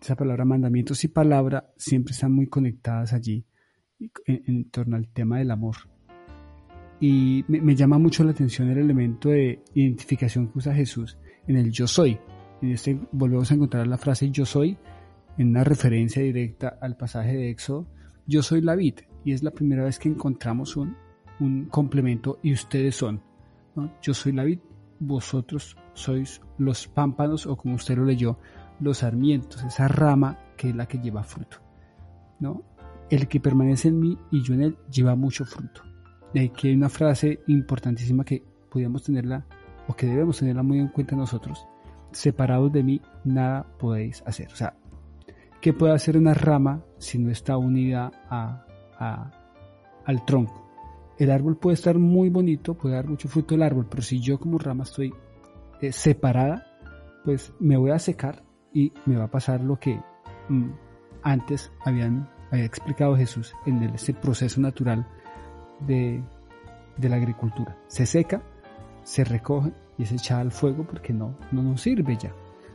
Esa 0.00 0.14
palabra 0.14 0.44
mandamientos 0.44 1.02
y 1.04 1.08
palabra 1.08 1.72
siempre 1.76 2.12
están 2.12 2.32
muy 2.32 2.46
conectadas 2.46 3.12
allí 3.12 3.44
en, 4.26 4.70
torno 4.70 4.96
al 4.96 5.08
tema 5.08 5.38
del 5.38 5.50
amor. 5.50 5.76
Y 7.00 7.44
me, 7.48 7.74
llama 7.74 7.98
mucho 7.98 8.22
la 8.22 8.30
atención 8.30 8.70
el 8.70 8.78
elemento 8.78 9.30
de 9.30 9.62
identificación 9.74 10.48
que 10.48 10.58
usa 10.58 10.74
Jesús 10.74 11.18
en 11.46 11.56
el 11.56 11.72
yo 11.72 11.86
soy. 11.88 12.18
En 12.60 12.70
este 12.70 12.98
volvemos 13.12 13.50
a 13.50 13.54
encontrar 13.54 13.86
la 13.86 13.98
frase 13.98 14.30
yo 14.30 14.44
soy 14.44 14.76
en 15.36 15.50
una 15.50 15.64
referencia 15.64 16.22
directa 16.22 16.78
al 16.80 16.96
pasaje 16.96 17.36
de 17.36 17.50
Éxodo. 17.50 17.86
Yo 18.26 18.42
soy 18.42 18.60
la 18.60 18.74
vid 18.74 18.94
y 19.24 19.32
es 19.32 19.42
la 19.42 19.52
primera 19.52 19.84
vez 19.84 19.98
que 19.98 20.08
encontramos 20.08 20.76
un, 20.76 20.96
un 21.40 21.66
complemento 21.66 22.38
y 22.42 22.52
ustedes 22.52 22.96
son. 22.96 23.22
Yo 24.02 24.12
soy 24.12 24.32
la 24.32 24.42
vid, 24.42 24.58
vosotros 24.98 25.76
sois 25.94 26.40
los 26.58 26.88
pámpanos 26.88 27.46
o 27.46 27.56
como 27.56 27.76
usted 27.76 27.96
lo 27.96 28.04
leyó, 28.04 28.38
los 28.80 28.98
sarmientos, 28.98 29.62
esa 29.62 29.86
rama 29.86 30.38
que 30.56 30.70
es 30.70 30.76
la 30.76 30.86
que 30.86 30.98
lleva 30.98 31.22
fruto. 31.22 31.58
¿no? 32.40 32.62
El 33.10 33.28
que 33.28 33.40
permanece 33.40 33.88
en 33.88 34.00
mí 34.00 34.18
y 34.30 34.42
yo 34.42 34.54
en 34.54 34.62
él 34.62 34.78
lleva 34.90 35.14
mucho 35.14 35.44
fruto. 35.44 35.82
De 36.34 36.40
aquí 36.40 36.68
hay 36.68 36.74
una 36.74 36.88
frase 36.88 37.40
importantísima 37.46 38.24
que 38.24 38.42
podríamos 38.70 39.04
tenerla 39.04 39.46
o 39.86 39.94
que 39.94 40.06
debemos 40.06 40.38
tenerla 40.38 40.62
muy 40.62 40.78
en 40.78 40.88
cuenta 40.88 41.16
nosotros. 41.16 41.66
Separados 42.12 42.72
de 42.72 42.82
mí, 42.82 43.00
nada 43.24 43.66
podéis 43.78 44.22
hacer. 44.26 44.48
O 44.52 44.56
sea, 44.56 44.74
¿qué 45.60 45.72
puede 45.72 45.94
hacer 45.94 46.16
una 46.16 46.34
rama 46.34 46.82
si 46.98 47.18
no 47.18 47.30
está 47.30 47.56
unida 47.56 48.10
a, 48.28 48.64
al 50.04 50.24
tronco? 50.24 50.68
el 51.18 51.30
árbol 51.30 51.56
puede 51.56 51.74
estar 51.74 51.98
muy 51.98 52.30
bonito, 52.30 52.74
puede 52.74 52.94
dar 52.94 53.08
mucho 53.08 53.28
fruto 53.28 53.54
el 53.54 53.62
árbol, 53.62 53.86
pero 53.90 54.02
si 54.02 54.20
yo 54.20 54.38
como 54.38 54.56
rama 54.58 54.84
estoy 54.84 55.12
eh, 55.80 55.92
separada, 55.92 56.66
pues 57.24 57.52
me 57.58 57.76
voy 57.76 57.90
a 57.90 57.98
secar 57.98 58.44
y 58.72 58.92
me 59.04 59.16
va 59.16 59.24
a 59.24 59.30
pasar 59.30 59.60
lo 59.60 59.78
que 59.80 60.00
mm, 60.48 60.70
antes 61.22 61.72
habían, 61.84 62.28
había 62.52 62.64
explicado 62.64 63.16
Jesús 63.16 63.52
en 63.66 63.82
ese 63.82 64.14
proceso 64.14 64.60
natural 64.60 65.06
de, 65.80 66.22
la 67.00 67.16
agricultura. 67.16 67.76
Se 67.88 68.06
seca, 68.06 68.42
se 69.02 69.24
recoge 69.24 69.72
y 69.98 70.04
es 70.04 70.12
echada 70.12 70.40
al 70.40 70.52
fuego 70.52 70.84
porque 70.84 71.12
no, 71.12 71.36
no 71.52 71.62
nos 71.62 71.82
sirve 71.82 72.16
ya. 72.16 72.32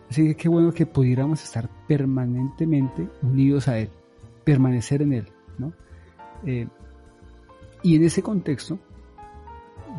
Así 0.10 0.28
que 0.28 0.36
qué 0.36 0.50
bueno 0.50 0.72
que 0.72 0.86
pudiéramos 0.86 1.44
estar 1.44 1.70
permanentemente 1.88 3.08
unidos 3.22 3.68
a 3.68 3.80
Él, 3.80 3.90
permanecer 4.44 5.02
en 5.02 5.14
Él, 5.14 5.28
¿no? 5.58 5.74
Eh, 6.46 6.68
y 7.82 7.96
en 7.96 8.04
ese 8.04 8.22
contexto, 8.22 8.80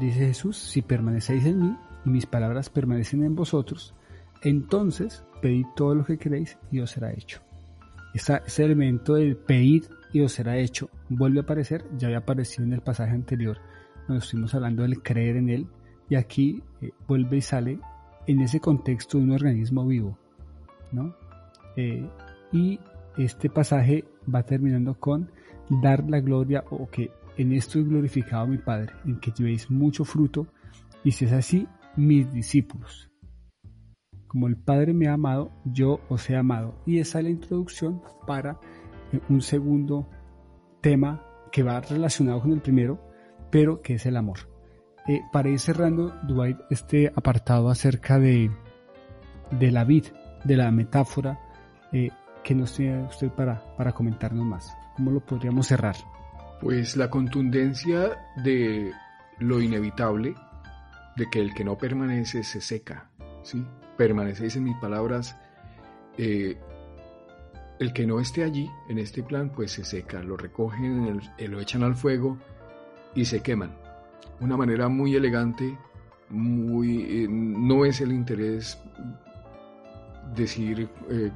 dice 0.00 0.26
Jesús, 0.26 0.56
si 0.56 0.82
permanecéis 0.82 1.46
en 1.46 1.60
mí 1.60 1.76
y 2.04 2.10
mis 2.10 2.26
palabras 2.26 2.70
permanecen 2.70 3.24
en 3.24 3.34
vosotros, 3.34 3.94
entonces 4.42 5.24
pedid 5.42 5.66
todo 5.74 5.94
lo 5.94 6.04
que 6.04 6.18
queréis 6.18 6.58
y 6.70 6.80
os 6.80 6.90
será 6.90 7.12
hecho. 7.12 7.40
ese 8.14 8.64
elemento 8.64 9.14
del 9.14 9.36
pedir 9.36 9.88
y 10.12 10.20
os 10.20 10.32
será 10.32 10.56
hecho 10.58 10.88
vuelve 11.08 11.40
a 11.40 11.42
aparecer, 11.42 11.84
ya 11.98 12.06
había 12.06 12.18
aparecido 12.18 12.64
en 12.64 12.72
el 12.72 12.80
pasaje 12.80 13.12
anterior, 13.12 13.58
cuando 14.06 14.22
estuvimos 14.22 14.54
hablando 14.54 14.82
del 14.82 15.02
creer 15.02 15.36
en 15.36 15.50
él, 15.50 15.66
y 16.08 16.16
aquí 16.16 16.62
eh, 16.80 16.90
vuelve 17.06 17.38
y 17.38 17.40
sale 17.40 17.78
en 18.26 18.40
ese 18.40 18.60
contexto 18.60 19.18
de 19.18 19.24
un 19.24 19.30
organismo 19.32 19.86
vivo. 19.86 20.18
¿no? 20.92 21.14
Eh, 21.76 22.08
y 22.52 22.78
este 23.16 23.50
pasaje 23.50 24.04
va 24.32 24.42
terminando 24.42 24.94
con 24.98 25.30
dar 25.68 26.08
la 26.08 26.20
gloria 26.20 26.64
o 26.70 26.88
que 26.88 27.10
en 27.36 27.52
esto 27.52 27.78
he 27.78 27.82
glorificado 27.82 28.44
a 28.44 28.46
mi 28.46 28.58
Padre, 28.58 28.92
en 29.04 29.18
que 29.18 29.32
llevéis 29.32 29.70
mucho 29.70 30.04
fruto, 30.04 30.46
y 31.02 31.10
si 31.10 31.24
es 31.24 31.32
así, 31.32 31.66
mis 31.96 32.32
discípulos. 32.32 33.10
Como 34.28 34.46
el 34.46 34.56
Padre 34.56 34.94
me 34.94 35.08
ha 35.08 35.14
amado, 35.14 35.50
yo 35.64 36.00
os 36.08 36.28
he 36.30 36.36
amado. 36.36 36.80
Y 36.86 36.98
esa 36.98 37.18
es 37.18 37.24
la 37.24 37.30
introducción 37.30 38.02
para 38.26 38.58
eh, 39.12 39.20
un 39.28 39.40
segundo 39.40 40.08
tema 40.80 41.24
que 41.50 41.62
va 41.62 41.80
relacionado 41.80 42.40
con 42.40 42.52
el 42.52 42.60
primero, 42.60 43.00
pero 43.50 43.80
que 43.80 43.94
es 43.94 44.06
el 44.06 44.16
amor. 44.16 44.53
Eh, 45.06 45.20
para 45.32 45.50
ir 45.50 45.60
cerrando, 45.60 46.14
Dwight, 46.22 46.58
este 46.70 47.12
apartado 47.14 47.68
acerca 47.68 48.18
de, 48.18 48.50
de 49.50 49.70
la 49.70 49.84
vid, 49.84 50.06
de 50.44 50.56
la 50.56 50.70
metáfora, 50.70 51.38
eh, 51.92 52.10
que 52.42 52.54
nos 52.54 52.74
tiene 52.74 53.04
usted 53.04 53.30
para, 53.30 53.62
para 53.76 53.92
comentarnos 53.92 54.44
más? 54.46 54.76
¿Cómo 54.96 55.10
lo 55.10 55.20
podríamos 55.20 55.66
cerrar? 55.66 55.96
Pues 56.60 56.96
la 56.96 57.10
contundencia 57.10 58.16
de 58.42 58.92
lo 59.38 59.60
inevitable, 59.60 60.34
de 61.16 61.28
que 61.30 61.40
el 61.40 61.54
que 61.54 61.64
no 61.64 61.76
permanece 61.76 62.42
se 62.42 62.60
seca, 62.60 63.10
¿sí? 63.42 63.64
Permanecéis 63.96 64.56
en 64.56 64.64
mis 64.64 64.76
palabras, 64.78 65.36
eh, 66.16 66.58
el 67.78 67.92
que 67.92 68.06
no 68.06 68.20
esté 68.20 68.44
allí, 68.44 68.70
en 68.88 68.98
este 68.98 69.22
plan, 69.22 69.50
pues 69.50 69.72
se 69.72 69.84
seca, 69.84 70.22
lo 70.22 70.36
recogen, 70.36 71.20
lo 71.38 71.60
echan 71.60 71.82
al 71.82 71.94
fuego 71.94 72.38
y 73.14 73.24
se 73.24 73.40
queman. 73.40 73.83
Una 74.40 74.56
manera 74.56 74.88
muy 74.88 75.14
elegante, 75.14 75.78
muy, 76.28 77.02
eh, 77.02 77.28
no 77.28 77.84
es 77.84 78.00
el 78.00 78.12
interés 78.12 78.78
decir 80.34 80.88
eh, 81.10 81.30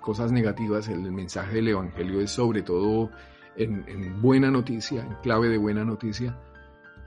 cosas 0.00 0.32
negativas, 0.32 0.88
el 0.88 1.12
mensaje 1.12 1.56
del 1.56 1.68
Evangelio 1.68 2.20
es 2.20 2.30
sobre 2.30 2.62
todo 2.62 3.10
en, 3.56 4.20
buena 4.20 4.50
noticia, 4.50 5.02
en 5.02 5.14
clave 5.22 5.48
de 5.48 5.58
buena 5.58 5.84
noticia, 5.84 6.36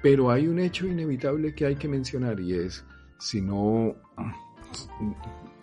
pero 0.01 0.31
hay 0.31 0.47
un 0.47 0.59
hecho 0.59 0.85
inevitable 0.87 1.55
que 1.55 1.65
hay 1.65 1.75
que 1.75 1.87
mencionar 1.87 2.39
y 2.39 2.53
es, 2.53 2.85
si 3.19 3.41
no, 3.41 3.95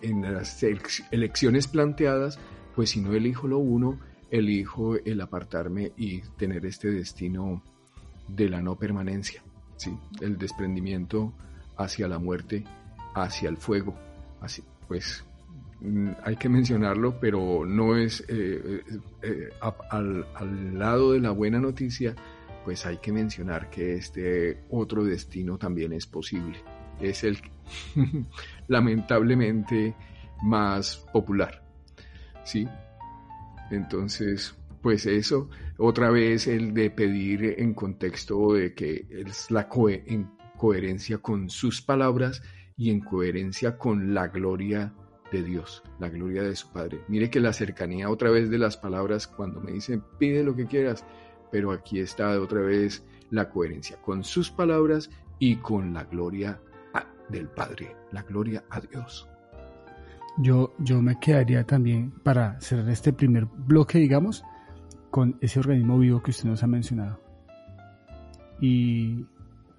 en 0.02 0.34
las 0.34 0.62
elecciones 1.10 1.68
planteadas, 1.68 2.38
pues 2.74 2.90
si 2.90 3.00
no 3.00 3.12
elijo 3.12 3.46
lo 3.46 3.58
uno, 3.58 4.00
elijo 4.30 4.96
el 4.96 5.20
apartarme 5.20 5.92
y 5.96 6.20
tener 6.36 6.64
este 6.66 6.90
destino 6.90 7.62
de 8.28 8.48
la 8.48 8.62
no 8.62 8.76
permanencia, 8.76 9.42
¿sí? 9.80 9.96
el 10.20 10.36
desprendimiento 10.36 11.32
hacia 11.78 12.06
la 12.06 12.18
muerte, 12.18 12.64
hacia 13.14 13.48
el 13.48 13.56
fuego. 13.56 13.94
Así, 14.42 14.62
pues 14.86 15.24
mm, 15.80 16.10
hay 16.22 16.36
que 16.36 16.50
mencionarlo, 16.50 17.18
pero 17.18 17.64
no 17.64 17.96
es 17.96 18.20
eh, 18.20 18.26
eh, 18.28 18.82
eh, 19.22 19.48
al, 19.90 20.26
al, 20.34 20.78
lado 20.78 21.12
de 21.12 21.20
la 21.20 21.30
buena 21.30 21.58
noticia, 21.58 22.14
pues 22.62 22.84
hay 22.84 22.98
que 22.98 23.10
mencionar 23.10 23.70
que 23.70 23.94
este 23.94 24.64
otro 24.68 25.02
destino 25.02 25.56
también 25.56 25.94
es 25.94 26.06
posible. 26.06 26.62
Es 27.00 27.24
el 27.24 27.38
lamentablemente 28.68 29.94
más 30.42 30.98
popular. 31.10 31.62
¿Sí? 32.44 32.68
Entonces, 33.70 34.54
pues 34.82 35.06
eso, 35.06 35.48
otra 35.78 36.10
vez 36.10 36.46
el 36.46 36.74
de 36.74 36.90
pedir 36.90 37.56
en 37.58 37.74
contexto 37.74 38.54
de 38.54 38.74
que 38.74 39.06
es 39.10 39.50
la 39.50 39.68
en 40.06 40.30
coherencia 40.56 41.18
con 41.18 41.50
sus 41.50 41.82
palabras 41.82 42.42
y 42.76 42.90
en 42.90 43.00
coherencia 43.00 43.76
con 43.76 44.14
la 44.14 44.28
gloria 44.28 44.92
de 45.30 45.42
Dios, 45.42 45.82
la 45.98 46.08
gloria 46.08 46.42
de 46.42 46.56
su 46.56 46.70
Padre. 46.72 47.00
Mire 47.08 47.30
que 47.30 47.40
la 47.40 47.52
cercanía 47.52 48.10
otra 48.10 48.30
vez 48.30 48.50
de 48.50 48.58
las 48.58 48.76
palabras 48.76 49.26
cuando 49.26 49.60
me 49.60 49.72
dicen 49.72 50.02
pide 50.18 50.42
lo 50.42 50.56
que 50.56 50.66
quieras, 50.66 51.04
pero 51.52 51.72
aquí 51.72 52.00
está 52.00 52.40
otra 52.40 52.60
vez 52.60 53.04
la 53.30 53.48
coherencia 53.48 54.00
con 54.02 54.24
sus 54.24 54.50
palabras 54.50 55.10
y 55.38 55.56
con 55.56 55.94
la 55.94 56.04
gloria 56.04 56.60
del 57.30 57.48
Padre, 57.48 57.94
la 58.12 58.22
gloria 58.22 58.64
a 58.70 58.80
Dios. 58.80 59.28
Yo, 60.38 60.74
yo 60.78 61.02
me 61.02 61.18
quedaría 61.18 61.64
también 61.64 62.12
para 62.22 62.60
cerrar 62.60 62.88
este 62.88 63.12
primer 63.12 63.46
bloque, 63.46 63.98
digamos, 63.98 64.44
con 65.10 65.38
ese 65.40 65.58
organismo 65.58 65.98
vivo 65.98 66.22
que 66.22 66.30
usted 66.30 66.48
nos 66.48 66.62
ha 66.62 66.66
mencionado. 66.66 67.20
Y 68.60 69.26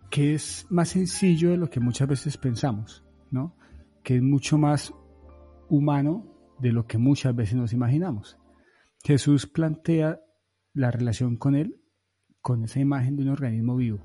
que 0.09 0.33
es 0.33 0.65
más 0.69 0.89
sencillo 0.89 1.51
de 1.51 1.57
lo 1.57 1.69
que 1.69 1.79
muchas 1.79 2.07
veces 2.07 2.37
pensamos, 2.37 3.03
¿no? 3.29 3.55
Que 4.03 4.17
es 4.17 4.21
mucho 4.21 4.57
más 4.57 4.93
humano 5.69 6.25
de 6.59 6.71
lo 6.71 6.85
que 6.85 6.97
muchas 6.97 7.35
veces 7.35 7.55
nos 7.55 7.73
imaginamos. 7.73 8.37
Jesús 9.03 9.47
plantea 9.47 10.19
la 10.73 10.91
relación 10.91 11.37
con 11.37 11.55
él 11.55 11.77
con 12.41 12.63
esa 12.63 12.79
imagen 12.79 13.15
de 13.15 13.23
un 13.23 13.29
organismo 13.29 13.75
vivo. 13.75 13.99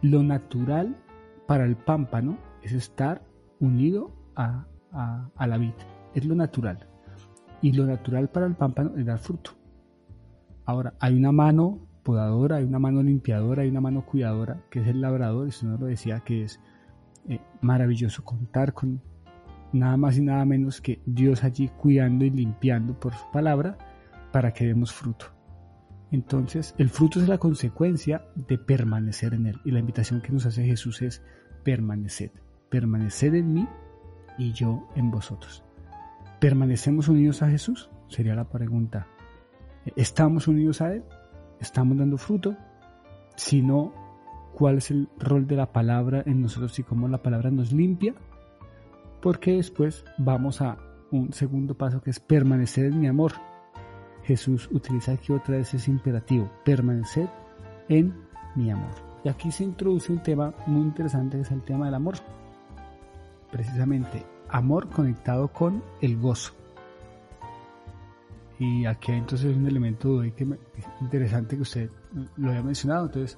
Lo 0.00 0.22
natural 0.22 0.96
para 1.46 1.64
el 1.64 1.76
pámpano 1.76 2.38
es 2.62 2.72
estar 2.72 3.22
unido 3.60 4.32
a 4.34 4.66
a, 4.92 5.46
la 5.46 5.58
vida. 5.58 5.74
Es 6.14 6.24
lo 6.24 6.34
natural. 6.34 6.86
Y 7.60 7.72
lo 7.72 7.86
natural 7.86 8.28
para 8.28 8.46
el 8.46 8.54
pámpano 8.54 8.92
es 8.96 9.06
dar 9.06 9.18
fruto. 9.18 9.52
Ahora, 10.64 10.94
hay 11.00 11.16
una 11.16 11.32
mano 11.32 11.86
podadora, 12.02 12.56
hay 12.56 12.64
una 12.64 12.78
mano 12.78 13.02
limpiadora, 13.02 13.62
hay 13.62 13.68
una 13.68 13.80
mano 13.80 14.04
cuidadora, 14.04 14.62
que 14.70 14.80
es 14.80 14.86
el 14.88 15.00
labrador, 15.00 15.48
eso 15.48 15.66
no 15.66 15.78
lo 15.78 15.86
decía, 15.86 16.20
que 16.20 16.42
es 16.42 16.60
eh, 17.28 17.40
maravilloso 17.60 18.24
contar 18.24 18.72
con 18.72 19.00
nada 19.72 19.96
más 19.96 20.18
y 20.18 20.22
nada 20.22 20.44
menos 20.44 20.80
que 20.80 21.00
Dios 21.06 21.44
allí 21.44 21.68
cuidando 21.68 22.24
y 22.24 22.30
limpiando 22.30 22.98
por 22.98 23.14
su 23.14 23.30
palabra 23.32 23.78
para 24.32 24.52
que 24.52 24.66
demos 24.66 24.92
fruto. 24.92 25.26
Entonces, 26.10 26.74
el 26.76 26.90
fruto 26.90 27.20
es 27.20 27.28
la 27.28 27.38
consecuencia 27.38 28.26
de 28.34 28.58
permanecer 28.58 29.32
en 29.32 29.46
Él. 29.46 29.60
Y 29.64 29.70
la 29.70 29.78
invitación 29.78 30.20
que 30.20 30.30
nos 30.30 30.44
hace 30.44 30.62
Jesús 30.64 31.00
es 31.00 31.22
permanecer. 31.64 32.32
Permanecer 32.68 33.34
en 33.34 33.54
mí 33.54 33.68
y 34.36 34.52
yo 34.52 34.86
en 34.94 35.10
vosotros. 35.10 35.64
¿Permanecemos 36.38 37.08
unidos 37.08 37.40
a 37.42 37.48
Jesús? 37.48 37.88
Sería 38.08 38.34
la 38.34 38.50
pregunta. 38.50 39.06
¿Estamos 39.96 40.48
unidos 40.48 40.80
a 40.80 40.94
Él? 40.94 41.04
¿Estamos 41.60 41.98
dando 41.98 42.18
fruto? 42.18 42.56
Si 43.36 43.62
no, 43.62 43.92
¿cuál 44.54 44.78
es 44.78 44.90
el 44.90 45.08
rol 45.18 45.46
de 45.46 45.56
la 45.56 45.72
palabra 45.72 46.22
en 46.26 46.42
nosotros 46.42 46.78
y 46.78 46.82
cómo 46.82 47.08
la 47.08 47.22
palabra 47.22 47.50
nos 47.50 47.72
limpia? 47.72 48.14
Porque 49.20 49.52
después 49.52 50.04
vamos 50.18 50.60
a 50.60 50.76
un 51.10 51.32
segundo 51.32 51.74
paso 51.74 52.00
que 52.00 52.10
es 52.10 52.20
permanecer 52.20 52.86
en 52.86 53.00
mi 53.00 53.06
amor. 53.06 53.32
Jesús 54.24 54.68
utiliza 54.72 55.12
aquí 55.12 55.32
otra 55.32 55.56
vez 55.56 55.74
ese 55.74 55.90
imperativo, 55.90 56.50
permanecer 56.64 57.28
en 57.88 58.14
mi 58.54 58.70
amor. 58.70 58.94
Y 59.24 59.28
aquí 59.28 59.50
se 59.50 59.64
introduce 59.64 60.12
un 60.12 60.22
tema 60.22 60.52
muy 60.66 60.82
interesante 60.82 61.36
que 61.36 61.42
es 61.42 61.50
el 61.50 61.62
tema 61.62 61.86
del 61.86 61.94
amor 61.94 62.16
precisamente 63.52 64.24
amor 64.48 64.88
conectado 64.88 65.48
con 65.48 65.84
el 66.00 66.18
gozo. 66.18 66.61
Y 68.62 68.86
aquí 68.86 69.10
hay 69.10 69.18
entonces 69.18 69.56
un 69.56 69.66
elemento 69.66 70.22
que 70.36 70.46
interesante 71.00 71.56
que 71.56 71.62
usted 71.62 71.90
lo 72.36 72.50
había 72.50 72.62
mencionado. 72.62 73.06
Entonces, 73.06 73.36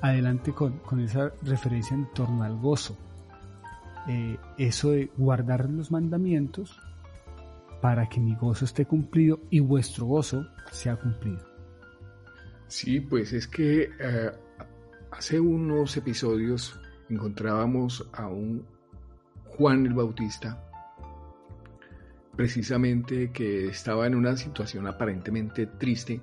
adelante 0.00 0.52
con, 0.52 0.80
esa 0.98 1.32
referencia 1.42 1.94
en 1.94 2.12
torno 2.12 2.42
al 2.42 2.56
gozo. 2.58 2.98
Eh, 4.08 4.36
eso 4.58 4.90
de 4.90 5.12
guardar 5.16 5.70
los 5.70 5.92
mandamientos 5.92 6.76
para 7.80 8.08
que 8.08 8.18
mi 8.18 8.34
gozo 8.34 8.64
esté 8.64 8.84
cumplido 8.84 9.38
y 9.48 9.60
vuestro 9.60 10.06
gozo 10.06 10.44
sea 10.72 10.96
cumplido. 10.96 11.38
Sí, 12.66 12.98
pues 12.98 13.32
es 13.32 13.46
que 13.46 13.90
eh, 14.00 14.32
hace 15.12 15.38
unos 15.38 15.96
episodios 15.96 16.80
encontrábamos 17.08 18.10
a 18.12 18.26
un 18.26 18.66
Juan 19.56 19.86
el 19.86 19.94
Bautista, 19.94 20.60
precisamente 22.36 23.30
que 23.30 23.66
estaba 23.66 24.06
en 24.06 24.14
una 24.14 24.36
situación 24.36 24.86
aparentemente 24.86 25.66
triste, 25.66 26.20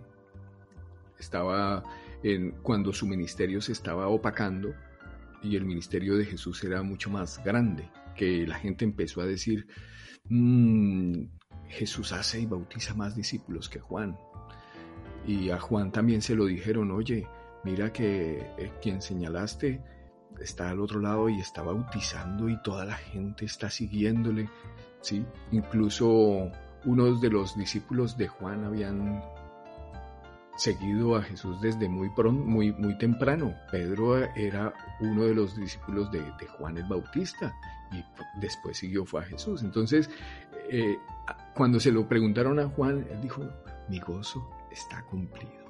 estaba 1.20 1.84
en, 2.24 2.52
cuando 2.62 2.94
su 2.94 3.08
ministerio 3.08 3.62
se 3.62 3.72
estaba 3.72 4.08
opacando 4.08 4.74
y 5.44 5.56
el 5.56 5.66
ministerio 5.66 6.18
de 6.18 6.26
Jesús 6.26 6.64
era 6.64 6.82
mucho 6.84 7.10
más 7.10 7.44
grande, 7.44 7.90
que 8.16 8.46
la 8.46 8.56
gente 8.56 8.86
empezó 8.86 9.22
a 9.22 9.26
decir, 9.26 9.68
mm, 10.30 11.24
Jesús 11.68 12.12
hace 12.12 12.42
y 12.42 12.46
bautiza 12.46 12.94
más 12.94 13.16
discípulos 13.16 13.70
que 13.70 13.80
Juan. 13.80 14.18
Y 15.26 15.50
a 15.50 15.60
Juan 15.60 15.92
también 15.92 16.22
se 16.22 16.36
lo 16.36 16.46
dijeron, 16.46 16.92
oye, 16.92 17.28
mira 17.64 17.94
que 17.94 18.40
eh, 18.58 18.72
quien 18.82 19.02
señalaste 19.02 19.82
está 20.40 20.70
al 20.70 20.80
otro 20.80 21.00
lado 21.00 21.30
y 21.30 21.40
está 21.40 21.62
bautizando 21.62 22.50
y 22.50 22.62
toda 22.62 22.86
la 22.86 22.96
gente 22.96 23.46
está 23.46 23.70
siguiéndole, 23.70 24.50
¿sí? 25.02 25.26
Incluso 25.52 26.52
unos 26.86 27.22
de 27.22 27.30
los 27.30 27.56
discípulos 27.58 28.18
de 28.18 28.28
Juan 28.28 28.64
habían 28.64 29.22
seguido 30.58 31.16
a 31.16 31.24
Jesús 31.24 31.60
desde 31.62 31.90
muy 31.90 32.10
pronto, 32.10 32.44
muy, 32.44 32.72
muy 32.74 32.98
temprano. 32.98 33.56
Pedro 33.72 34.18
era 34.36 34.74
uno 35.00 35.24
de 35.24 35.36
los 35.36 35.56
discípulos 35.56 36.12
de, 36.12 36.22
Juan 36.58 36.78
el 36.78 36.86
Bautista 36.86 37.54
y 37.92 38.04
después 38.40 38.78
siguió 38.78 39.06
fue 39.06 39.22
a 39.22 39.24
Jesús. 39.24 39.64
Entonces, 39.64 40.10
eh, 40.70 40.98
cuando 41.56 41.80
se 41.80 41.92
lo 41.92 42.08
preguntaron 42.08 42.60
a 42.60 42.68
Juan, 42.70 43.06
él 43.10 43.22
dijo, 43.22 43.44
mi 43.90 44.00
gozo 44.00 44.48
está 44.72 45.02
cumplido. 45.04 45.62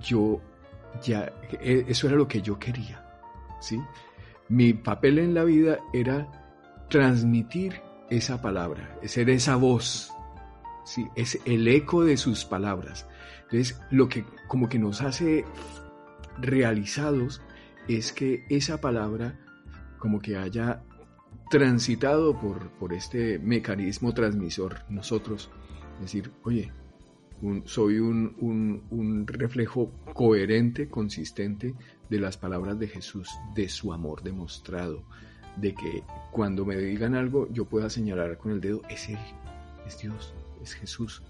Yo 0.00 0.40
ya 1.02 1.32
e, 1.60 1.84
eso 1.88 2.06
era 2.06 2.16
lo 2.16 2.26
que 2.26 2.40
yo 2.40 2.58
quería, 2.58 3.04
¿sí? 3.60 3.80
Mi 4.48 4.72
papel 4.72 5.18
en 5.18 5.34
la 5.34 5.44
vida 5.44 5.78
era 5.92 6.41
transmitir 6.92 7.80
esa 8.10 8.42
palabra, 8.42 8.98
ser 9.04 9.30
esa 9.30 9.56
voz, 9.56 10.12
¿sí? 10.84 11.08
Es 11.16 11.40
el 11.46 11.66
eco 11.66 12.04
de 12.04 12.18
sus 12.18 12.44
palabras. 12.44 13.08
Entonces, 13.44 13.80
lo 13.90 14.10
que 14.10 14.26
como 14.46 14.68
que 14.68 14.78
nos 14.78 15.00
hace 15.00 15.46
realizados 16.38 17.40
es 17.88 18.12
que 18.12 18.44
esa 18.50 18.80
palabra 18.80 19.40
como 19.98 20.20
que 20.20 20.36
haya 20.36 20.82
transitado 21.50 22.38
por, 22.38 22.70
por 22.72 22.92
este 22.92 23.38
mecanismo 23.38 24.12
transmisor 24.12 24.80
nosotros. 24.90 25.50
Decir, 25.98 26.30
oye, 26.42 26.72
soy 27.64 27.98
un, 27.98 29.24
reflejo 29.26 29.90
coherente, 30.12 30.88
consistente 30.88 31.74
de 32.10 32.20
las 32.20 32.36
palabras 32.36 32.78
de 32.78 32.88
Jesús, 32.88 33.30
de 33.54 33.68
su 33.68 33.92
amor 33.92 34.22
demostrado, 34.22 35.04
de 35.56 35.74
que 35.74 36.02
cuando 36.30 36.64
me 36.64 36.76
digan 36.76 37.14
algo 37.14 37.48
yo 37.52 37.64
pueda 37.64 37.90
señalar 37.90 38.38
con 38.38 38.52
el 38.52 38.60
dedo, 38.60 38.82
es 38.88 39.08
Él, 39.08 39.18
es 39.86 39.98
Dios, 39.98 40.34
es 40.62 40.74
Jesús. 40.74 41.22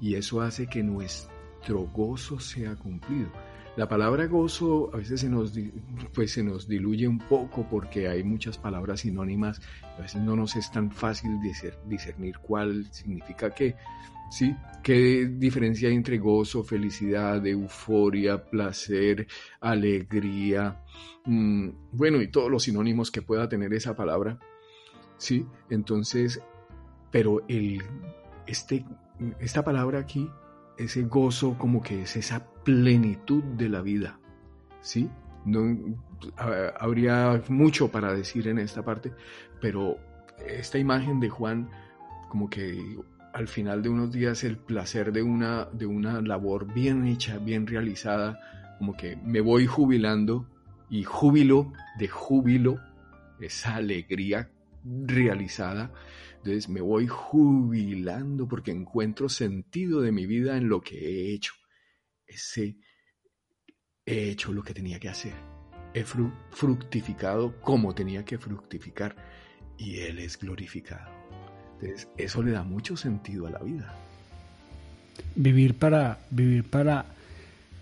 Y 0.00 0.14
eso 0.14 0.40
hace 0.40 0.66
que 0.66 0.82
nuestro 0.82 1.86
gozo 1.92 2.40
sea 2.40 2.74
cumplido. 2.76 3.28
La 3.76 3.88
palabra 3.88 4.26
gozo 4.26 4.90
a 4.92 4.96
veces 4.96 5.20
se 5.20 5.28
nos, 5.28 5.52
pues 6.12 6.32
se 6.32 6.42
nos 6.42 6.66
diluye 6.66 7.06
un 7.06 7.18
poco 7.18 7.66
porque 7.70 8.08
hay 8.08 8.24
muchas 8.24 8.58
palabras 8.58 9.00
sinónimas, 9.00 9.60
a 9.96 10.02
veces 10.02 10.20
no 10.22 10.34
nos 10.34 10.56
es 10.56 10.70
tan 10.72 10.90
fácil 10.90 11.38
discernir 11.86 12.38
cuál 12.38 12.86
significa 12.92 13.50
qué. 13.54 13.76
¿Sí? 14.30 14.56
¿Qué 14.82 15.26
diferencia 15.26 15.88
hay 15.88 15.94
entre 15.94 16.18
gozo, 16.18 16.64
felicidad, 16.64 17.46
euforia, 17.46 18.42
placer, 18.42 19.26
alegría? 19.60 20.82
Mm, 21.26 21.68
bueno, 21.92 22.22
y 22.22 22.28
todos 22.28 22.50
los 22.50 22.62
sinónimos 22.62 23.10
que 23.10 23.20
pueda 23.20 23.48
tener 23.48 23.74
esa 23.74 23.94
palabra, 23.94 24.38
¿sí? 25.18 25.44
Entonces, 25.68 26.40
pero 27.10 27.44
el, 27.48 27.82
este, 28.46 28.86
esta 29.38 29.62
palabra 29.62 29.98
aquí, 29.98 30.30
ese 30.78 31.02
gozo 31.02 31.58
como 31.58 31.82
que 31.82 32.02
es 32.02 32.16
esa 32.16 32.46
plenitud 32.64 33.42
de 33.42 33.68
la 33.68 33.82
vida, 33.82 34.18
¿sí? 34.80 35.10
No, 35.44 35.76
habría 36.78 37.42
mucho 37.48 37.90
para 37.90 38.14
decir 38.14 38.48
en 38.48 38.58
esta 38.58 38.82
parte, 38.82 39.12
pero 39.60 39.96
esta 40.46 40.78
imagen 40.78 41.20
de 41.20 41.28
Juan 41.28 41.68
como 42.28 42.48
que 42.48 42.98
al 43.32 43.48
final 43.48 43.82
de 43.82 43.88
unos 43.88 44.12
días 44.12 44.44
el 44.44 44.56
placer 44.56 45.12
de 45.12 45.22
una, 45.22 45.66
de 45.66 45.86
una 45.86 46.20
labor 46.20 46.72
bien 46.72 47.06
hecha, 47.06 47.38
bien 47.38 47.66
realizada, 47.66 48.40
como 48.78 48.96
que 48.96 49.16
me 49.16 49.40
voy 49.40 49.66
jubilando 49.66 50.48
y 50.88 51.04
júbilo 51.04 51.72
de 51.98 52.08
júbilo, 52.08 52.80
esa 53.40 53.76
alegría 53.76 54.50
realizada. 54.84 55.92
Entonces 56.38 56.68
me 56.68 56.80
voy 56.80 57.06
jubilando 57.06 58.48
porque 58.48 58.72
encuentro 58.72 59.28
sentido 59.28 60.00
de 60.00 60.12
mi 60.12 60.26
vida 60.26 60.56
en 60.56 60.68
lo 60.68 60.80
que 60.80 60.96
he 60.98 61.34
hecho. 61.34 61.52
Ese 62.26 62.76
he 64.06 64.30
hecho 64.30 64.52
lo 64.52 64.62
que 64.62 64.74
tenía 64.74 64.98
que 64.98 65.08
hacer. 65.08 65.34
He 65.92 66.04
fructificado 66.04 67.60
como 67.60 67.94
tenía 67.94 68.24
que 68.24 68.38
fructificar 68.38 69.16
y 69.76 70.00
Él 70.00 70.18
es 70.18 70.38
glorificado 70.38 71.19
eso 72.16 72.42
le 72.42 72.52
da 72.52 72.62
mucho 72.62 72.96
sentido 72.96 73.46
a 73.46 73.50
la 73.50 73.58
vida. 73.58 73.94
Vivir 75.34 75.74
para, 75.74 76.18
vivir 76.30 76.64
para 76.64 77.06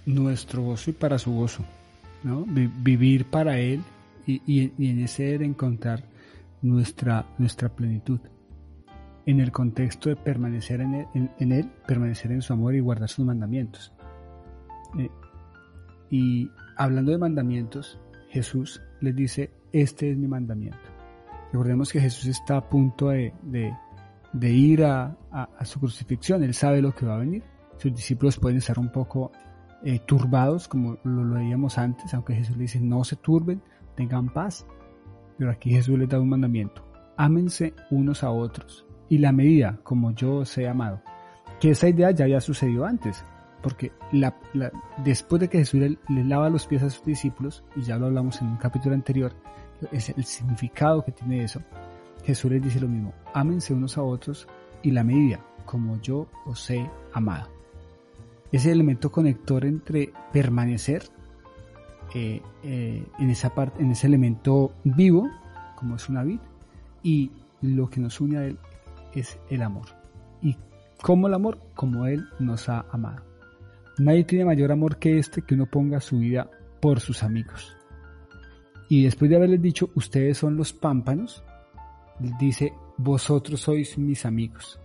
nuestro 0.07 0.63
gozo 0.63 0.91
y 0.91 0.93
para 0.95 1.19
su 1.19 1.33
gozo, 1.33 1.65
¿no? 2.23 2.45
vivir 2.47 3.27
para 3.27 3.59
Él 3.59 3.83
y, 4.27 4.73
en 4.79 5.01
ese 5.01 5.35
encontrar 5.35 6.05
nuestra, 6.63 7.27
nuestra 7.39 7.69
plenitud. 7.69 8.21
En 9.27 9.41
el 9.41 9.53
contexto 9.53 10.09
de 10.09 10.17
permanecer 10.17 10.81
en 10.81 11.53
él, 11.53 11.71
permanecer 11.87 12.33
en 12.33 12.41
su 12.41 12.53
amor 12.53 12.75
y 12.75 12.81
guardar 12.81 13.11
sus 13.11 13.27
mandamientos. 13.27 13.93
Eh, 14.99 15.11
y 16.11 16.51
hablando 16.77 17.13
de 17.13 17.19
mandamientos, 17.19 17.99
Jesús 18.31 18.81
les 19.01 19.15
dice, 19.15 19.51
este 19.73 20.11
es 20.11 20.17
mi 20.17 20.27
mandamiento. 20.27 20.79
Recordemos 21.53 21.93
que 21.93 22.01
Jesús 22.01 22.27
está 22.27 22.57
a 22.57 22.69
punto 22.69 23.09
de 23.09 23.33
ir 24.35 24.85
a, 24.85 25.17
su 25.65 25.81
crucifixión. 25.81 26.43
Él 26.43 26.55
sabe 26.55 26.83
lo 26.83 26.95
que 26.95 27.07
va 27.07 27.17
a 27.17 27.19
venir. 27.19 27.43
Sus 27.77 27.95
discípulos 27.95 28.39
pueden 28.39 28.59
estar 28.59 28.79
un 28.79 28.91
poco 28.91 29.33
eh, 29.85 30.01
turbados, 30.01 30.69
como 30.69 30.99
lo, 31.05 31.25
leíamos 31.25 31.79
antes, 31.79 32.13
aunque 32.15 32.35
Jesús 32.35 32.57
le 32.57 32.63
dice, 32.63 32.81
no 32.81 33.05
se 33.05 33.17
turben, 33.17 33.63
tengan 33.95 34.29
paz. 34.33 34.67
Pero 35.37 35.51
aquí 35.51 35.71
Jesús 35.71 35.99
les 35.99 36.09
da 36.09 36.21
un 36.21 36.29
mandamiento. 36.29 36.85
Ámense 37.17 37.75
unos 37.91 38.25
a 38.25 38.31
otros. 38.31 38.87
Y 39.09 39.19
la 39.19 39.33
medida 39.33 39.79
como 39.83 40.13
yo 40.13 40.37
os 40.37 40.59
he 40.59 40.69
amado. 40.69 41.03
Que 41.61 41.71
esa 41.71 41.89
idea 41.89 42.11
ya 42.11 42.25
había 42.25 42.41
sucedido 42.41 42.85
antes. 42.85 43.25
Porque 43.63 43.93
después 45.05 45.41
de 45.41 45.49
que 45.49 45.59
Jesús 45.59 45.81
le, 45.81 45.99
le 46.09 46.25
lava 46.25 46.49
los 46.49 46.67
pies 46.67 46.83
a 46.83 46.91
sus 46.91 47.05
discípulos, 47.05 47.65
y 47.75 47.83
ya 47.83 47.99
lo 47.99 48.07
hablamos 48.07 48.41
en 48.41 48.49
un 48.49 48.57
capítulo 48.57 48.95
anterior, 48.95 49.33
es 49.91 50.11
el 50.11 50.25
significado 50.25 51.05
que 51.05 51.13
tiene 51.13 51.43
eso 51.43 51.61
Jesús 52.29 52.51
les 52.51 52.63
dice 52.63 52.79
lo 52.79 52.89
mismo, 52.89 53.15
ámense 53.33 53.73
unos 53.73 53.97
a 53.97 54.03
otros 54.03 54.47
y 54.83 54.91
la 54.91 55.03
medida 55.03 55.41
como 55.65 55.99
yo 56.03 56.27
os 56.45 56.69
he 56.69 56.87
amado. 57.15 57.49
Ese 58.53 58.71
elemento 58.71 59.11
conector 59.11 59.65
entre 59.65 60.13
permanecer 60.31 61.05
eh, 62.15 62.43
eh, 62.63 63.07
en 63.19 63.31
esa 63.31 63.55
parte, 63.55 63.83
en 63.83 63.93
ese 63.93 64.09
elemento 64.09 64.75
vivo, 64.85 65.27
como 65.75 65.97
es 65.97 66.11
una 66.11 66.23
vid, 66.23 66.41
y 67.03 67.31
lo 67.63 67.89
que 67.89 68.01
nos 68.01 68.21
une 68.21 68.37
a 68.37 68.45
él 68.45 68.59
es 69.15 69.39
el 69.49 69.63
amor. 69.63 69.87
Y 70.43 70.55
como 71.01 71.29
el 71.29 71.35
amor, 71.35 71.59
como 71.75 72.05
él 72.05 72.29
nos 72.39 72.69
ha 72.69 72.85
amado. 72.93 73.23
Nadie 73.97 74.25
tiene 74.25 74.45
mayor 74.45 74.71
amor 74.71 74.99
que 74.99 75.19
este 75.19 75.41
que 75.41 75.55
uno 75.55 75.65
ponga 75.65 76.03
su 76.03 76.19
vida 76.19 76.51
por 76.83 77.01
sus 77.01 77.23
amigos. 77.23 77.75
Y 78.91 79.05
después 79.05 79.31
de 79.31 79.37
haberles 79.37 79.63
dicho, 79.63 79.89
ustedes 79.95 80.37
son 80.37 80.59
los 80.59 80.75
pámpanos, 80.75 81.43
dice, 82.19 82.73
vosotros 82.97 83.61
sois 83.61 83.97
mis 83.99 84.25
amigos. 84.27 84.81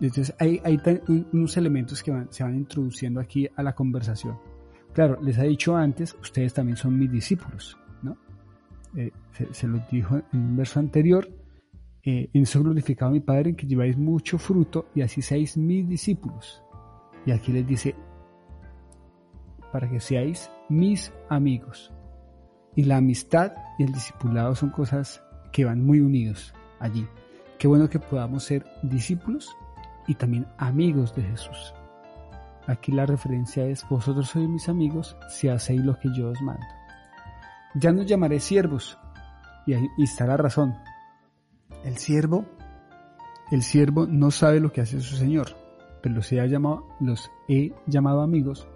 Entonces 0.00 0.34
hay, 0.38 0.60
hay 0.64 0.78
unos 1.32 1.56
elementos 1.56 2.02
que 2.02 2.12
se 2.30 2.42
van 2.42 2.56
introduciendo 2.56 3.20
aquí 3.20 3.48
a 3.54 3.62
la 3.62 3.74
conversación. 3.74 4.38
Claro, 4.92 5.20
les 5.22 5.38
ha 5.38 5.44
dicho 5.44 5.76
antes, 5.76 6.16
ustedes 6.20 6.52
también 6.52 6.76
son 6.76 6.98
mis 6.98 7.10
discípulos, 7.10 7.76
¿no? 8.02 8.16
Eh, 8.96 9.10
se, 9.50 9.66
lo 9.66 9.80
dijo 9.90 10.16
en 10.16 10.40
un 10.40 10.56
verso 10.56 10.78
anterior, 10.78 11.28
eh, 12.04 12.28
en 12.32 12.42
eso 12.42 12.62
glorificado 12.62 13.10
mi 13.10 13.20
Padre 13.20 13.50
en 13.50 13.56
que 13.56 13.66
lleváis 13.66 13.96
mucho 13.96 14.38
fruto 14.38 14.86
y 14.94 15.02
así 15.02 15.22
seáis 15.22 15.56
mis 15.56 15.88
discípulos. 15.88 16.62
Y 17.26 17.32
aquí 17.32 17.52
les 17.52 17.66
dice, 17.66 17.94
para 19.72 19.88
que 19.88 20.00
seáis 20.00 20.50
mis 20.68 21.12
amigos. 21.28 21.92
Y 22.76 22.84
la 22.84 22.98
amistad 22.98 23.52
y 23.78 23.84
el 23.84 23.92
discipulado 23.92 24.54
son 24.54 24.70
cosas 24.70 25.22
que 25.52 25.64
van 25.64 25.84
muy 25.84 26.00
unidos 26.00 26.54
allí. 26.80 27.06
Qué 27.58 27.68
bueno 27.68 27.88
que 27.88 27.98
podamos 27.98 28.44
ser 28.44 28.64
discípulos 28.82 29.56
y 30.06 30.14
también 30.14 30.46
amigos 30.58 31.14
de 31.14 31.22
Jesús. 31.22 31.74
Aquí 32.66 32.92
la 32.92 33.06
referencia 33.06 33.66
es, 33.66 33.86
vosotros 33.88 34.28
sois 34.28 34.48
mis 34.48 34.68
amigos 34.68 35.16
si 35.28 35.48
hacéis 35.48 35.84
lo 35.84 35.98
que 35.98 36.08
yo 36.14 36.30
os 36.30 36.40
mando. 36.40 36.64
Ya 37.74 37.92
nos 37.92 38.06
llamaré 38.06 38.40
siervos, 38.40 38.98
y 39.66 39.74
ahí 39.74 39.88
está 39.98 40.26
la 40.26 40.36
razón. 40.36 40.74
El 41.84 41.98
siervo, 41.98 42.46
el 43.50 43.62
siervo 43.62 44.06
no 44.06 44.30
sabe 44.30 44.60
lo 44.60 44.72
que 44.72 44.80
hace 44.80 45.00
su 45.00 45.16
Señor, 45.16 45.48
pero 46.02 46.14
los 46.14 46.32
he 46.32 46.36
llamado, 46.48 46.88
los 47.00 47.30
he 47.48 47.72
llamado 47.86 48.22
amigos, 48.22 48.66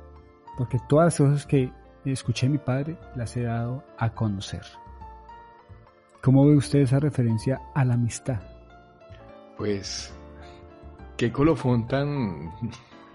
porque 0.57 0.79
todas 0.89 1.07
las 1.07 1.17
cosas 1.17 1.47
que 1.47 1.73
escuché 2.05 2.49
mi 2.49 2.59
Padre 2.59 2.99
las 3.15 3.37
he 3.37 3.43
dado 3.43 3.85
a 3.97 4.11
conocer. 4.11 4.63
¿Cómo 6.23 6.47
ve 6.47 6.57
usted 6.57 6.81
esa 6.81 6.99
referencia 6.99 7.61
a 7.75 7.85
la 7.85 7.95
amistad? 7.95 8.41
Pues, 9.57 10.13
qué 11.17 11.31
colofón 11.31 11.87
tan, 11.87 12.51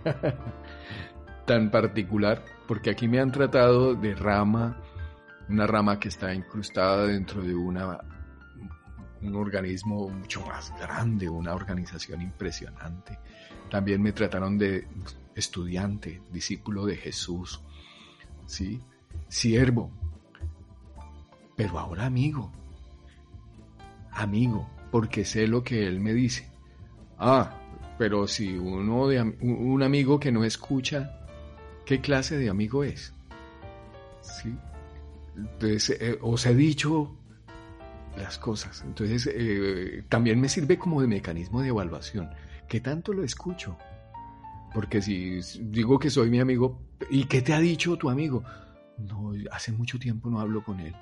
tan 1.46 1.70
particular, 1.70 2.44
porque 2.68 2.92
aquí 2.92 3.08
me 3.10 3.20
han 3.20 3.32
tratado 3.32 3.94
de 3.94 4.16
rama, 4.16 4.78
una 5.50 5.68
rama 5.68 6.00
que 6.00 6.08
está 6.08 6.34
incrustada 6.34 7.06
dentro 7.08 7.42
de 7.42 7.54
una, 7.54 8.00
un 9.22 9.36
organismo 9.36 10.08
mucho 10.10 10.46
más 10.46 10.74
grande, 10.80 11.28
una 11.28 11.54
organización 11.54 12.22
impresionante. 12.22 13.20
También 13.70 14.02
me 14.02 14.13
trataron 14.13 14.58
de 14.58 14.88
estudiante, 15.36 16.22
discípulo 16.32 16.86
de 16.86 16.96
Jesús, 16.96 17.62
¿sí? 18.46 18.82
Siervo, 19.28 19.92
pero 21.58 21.80
ahora 21.80 22.06
amigo 22.06 22.52
amigo, 24.15 24.69
porque 24.91 25.26
sé 25.26 25.47
lo 25.47 25.63
que 25.63 25.88
él 25.88 25.99
me 25.99 26.13
dice. 26.13 26.49
Ah, 27.17 27.60
pero 27.97 28.28
si 28.28 28.58
uno 28.58 29.08
de 29.08 29.21
un 29.21 29.84
amigo 29.84 30.19
que 30.19 30.32
no 30.32 30.43
escucha, 30.43 31.19
¿qué 31.86 32.02
clase 32.02 32.38
de 32.38 32.49
amigo 32.49 32.84
es? 32.84 33.13
¿Sí? 34.21 34.56
Entonces, 35.36 35.97
eh, 36.02 36.17
os 36.21 36.45
he 36.45 36.54
dicho 36.56 37.15
las 38.17 38.38
cosas. 38.38 38.84
Entonces, 38.86 39.30
eh, 39.34 40.04
también 40.10 40.39
me 40.39 40.49
sirve 40.49 40.78
como 40.78 41.02
de 41.02 41.08
mecanismo 41.08 41.62
de 41.62 41.69
evaluación. 41.69 42.30
¿Qué 42.67 42.80
tanto 42.80 43.13
lo 43.13 43.23
escucho? 43.23 43.78
Porque 44.73 45.02
si 45.02 45.39
digo 45.62 45.99
que 45.99 46.10
soy 46.10 46.30
mi 46.30 46.39
amigo, 46.39 46.82
¿y 47.10 47.26
qué 47.26 47.41
te 47.41 47.54
ha 47.54 47.60
dicho 47.60 47.97
tu 47.97 48.10
amigo? 48.10 48.43
No, 48.97 49.34
hace 49.52 49.71
mucho 49.71 49.99
tiempo 49.99 50.30
no 50.30 50.39
hablo 50.39 50.63
con 50.63 50.80
él. 50.80 50.95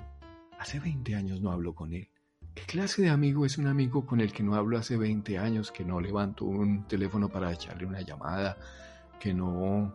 Hace 0.58 0.78
20 0.78 1.14
años 1.14 1.40
no 1.40 1.50
hablo 1.50 1.74
con 1.74 1.92
él. 1.92 2.08
¿Qué 2.54 2.62
clase 2.64 3.02
de 3.02 3.10
amigo 3.10 3.46
es 3.46 3.56
un 3.56 3.66
amigo 3.66 4.04
con 4.04 4.20
el 4.20 4.32
que 4.32 4.42
no 4.42 4.54
hablo 4.54 4.76
hace 4.76 4.96
20 4.96 5.38
años, 5.38 5.72
que 5.72 5.84
no 5.84 6.00
levanto 6.00 6.44
un 6.44 6.86
teléfono 6.86 7.28
para 7.28 7.50
echarle 7.52 7.86
una 7.86 8.02
llamada, 8.02 8.58
que 9.18 9.32
no 9.32 9.94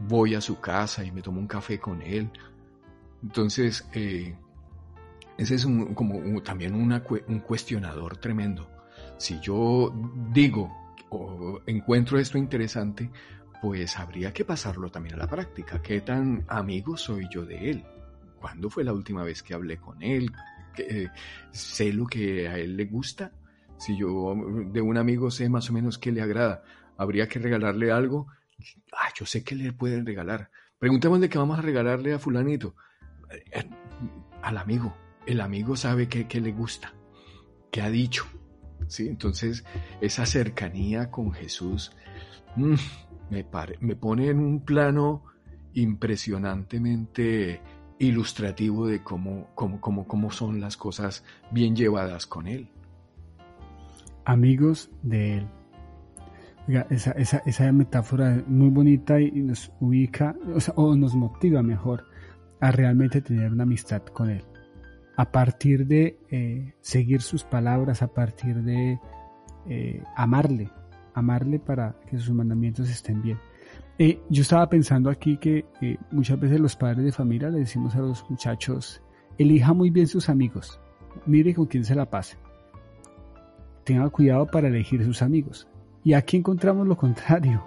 voy 0.00 0.34
a 0.34 0.40
su 0.40 0.60
casa 0.60 1.04
y 1.04 1.12
me 1.12 1.20
tomo 1.20 1.40
un 1.40 1.46
café 1.46 1.78
con 1.78 2.00
él? 2.00 2.30
Entonces, 3.22 3.86
eh, 3.92 4.34
ese 5.36 5.54
es 5.56 5.66
como 5.94 6.42
también 6.42 6.74
un 6.74 7.40
cuestionador 7.40 8.16
tremendo. 8.16 8.70
Si 9.18 9.38
yo 9.40 9.92
digo 10.32 10.72
o 11.10 11.60
encuentro 11.66 12.18
esto 12.18 12.38
interesante, 12.38 13.10
pues 13.60 13.98
habría 13.98 14.32
que 14.32 14.44
pasarlo 14.44 14.90
también 14.90 15.16
a 15.16 15.18
la 15.18 15.26
práctica. 15.26 15.82
¿Qué 15.82 16.00
tan 16.00 16.44
amigo 16.48 16.96
soy 16.96 17.26
yo 17.30 17.44
de 17.44 17.70
él? 17.70 17.84
¿Cuándo 18.40 18.68
fue 18.70 18.84
la 18.84 18.92
última 18.92 19.22
vez 19.22 19.42
que 19.42 19.54
hablé 19.54 19.78
con 19.78 20.02
él? 20.02 20.30
Eh, 20.78 21.08
¿Sé 21.50 21.92
lo 21.92 22.06
que 22.06 22.48
a 22.48 22.58
él 22.58 22.76
le 22.76 22.86
gusta? 22.86 23.32
Si 23.78 23.96
yo 23.96 24.34
de 24.70 24.80
un 24.80 24.96
amigo 24.96 25.30
sé 25.30 25.48
más 25.48 25.70
o 25.70 25.72
menos 25.72 25.98
qué 25.98 26.12
le 26.12 26.22
agrada, 26.22 26.62
habría 26.96 27.28
que 27.28 27.38
regalarle 27.38 27.90
algo. 27.90 28.28
Ah, 28.92 29.10
yo 29.18 29.26
sé 29.26 29.42
qué 29.42 29.54
le 29.54 29.72
pueden 29.72 30.06
regalar. 30.06 30.50
Preguntémosle 30.78 31.28
qué 31.28 31.38
vamos 31.38 31.58
a 31.58 31.62
regalarle 31.62 32.14
a 32.14 32.18
fulanito. 32.18 32.76
Eh, 33.30 33.68
al 34.42 34.58
amigo. 34.58 34.94
El 35.26 35.40
amigo 35.40 35.76
sabe 35.76 36.08
qué, 36.08 36.28
qué 36.28 36.40
le 36.40 36.52
gusta, 36.52 36.92
qué 37.70 37.80
ha 37.80 37.90
dicho. 37.90 38.26
¿sí? 38.88 39.08
Entonces, 39.08 39.64
esa 40.00 40.26
cercanía 40.26 41.10
con 41.10 41.32
Jesús 41.32 41.92
mm, 42.56 42.74
me, 43.30 43.46
me 43.80 43.96
pone 43.96 44.28
en 44.28 44.38
un 44.38 44.64
plano 44.64 45.24
impresionantemente 45.72 47.60
ilustrativo 47.98 48.86
de 48.86 49.02
cómo, 49.02 49.48
cómo, 49.54 49.80
cómo, 49.80 50.06
cómo 50.06 50.30
son 50.30 50.60
las 50.60 50.76
cosas 50.76 51.24
bien 51.50 51.76
llevadas 51.76 52.26
con 52.26 52.46
Él. 52.46 52.68
Amigos 54.24 54.90
de 55.02 55.38
Él. 55.38 55.48
esa, 56.90 57.12
esa, 57.12 57.38
esa, 57.44 57.72
metáfora 57.72 58.36
es 58.36 58.48
muy 58.48 58.70
bonita 58.70 59.20
y 59.20 59.30
nos 59.30 59.70
ubica, 59.80 60.34
o, 60.74 60.96
nos 60.96 61.14
motiva 61.14 61.62
mejor 61.62 62.04
a 62.60 62.70
realmente 62.70 63.20
tener 63.20 63.52
una 63.52 63.64
amistad 63.64 64.02
con 64.02 64.30
Él. 64.30 64.44
A 65.16 65.30
partir 65.30 65.86
de 65.86 66.18
eh, 66.30 66.74
seguir 66.80 67.22
sus 67.22 67.44
palabras, 67.44 68.02
a 68.02 68.08
partir 68.08 68.62
de 68.62 68.98
eh, 69.68 70.02
amarle, 70.16 70.70
amarle 71.14 71.58
para 71.60 71.94
que 72.08 72.18
sus 72.18 72.34
mandamientos 72.34 72.90
estén 72.90 73.22
bien. 73.22 73.38
Eh, 73.96 74.20
yo 74.28 74.42
estaba 74.42 74.68
pensando 74.68 75.08
aquí 75.08 75.36
que 75.36 75.64
eh, 75.80 75.96
muchas 76.10 76.38
veces 76.40 76.58
los 76.58 76.74
padres 76.74 77.04
de 77.04 77.12
familia 77.12 77.48
le 77.48 77.60
decimos 77.60 77.94
a 77.94 78.00
los 78.00 78.28
muchachos, 78.28 79.00
elija 79.38 79.72
muy 79.72 79.90
bien 79.90 80.08
sus 80.08 80.28
amigos, 80.28 80.80
mire 81.26 81.54
con 81.54 81.66
quién 81.66 81.84
se 81.84 81.94
la 81.94 82.10
pase. 82.10 82.36
Tenga 83.84 84.08
cuidado 84.10 84.46
para 84.46 84.68
elegir 84.68 85.04
sus 85.04 85.22
amigos. 85.22 85.68
Y 86.02 86.14
aquí 86.14 86.38
encontramos 86.38 86.88
lo 86.88 86.96
contrario. 86.96 87.62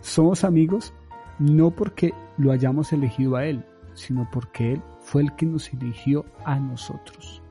Somos 0.00 0.44
amigos 0.44 0.92
no 1.38 1.70
porque 1.70 2.12
lo 2.38 2.50
hayamos 2.50 2.92
elegido 2.92 3.36
a 3.36 3.44
Él, 3.44 3.64
sino 3.94 4.28
porque 4.32 4.72
Él 4.72 4.82
fue 5.00 5.22
el 5.22 5.36
que 5.36 5.46
nos 5.46 5.72
eligió 5.72 6.24
a 6.44 6.58
nosotros. 6.58 7.42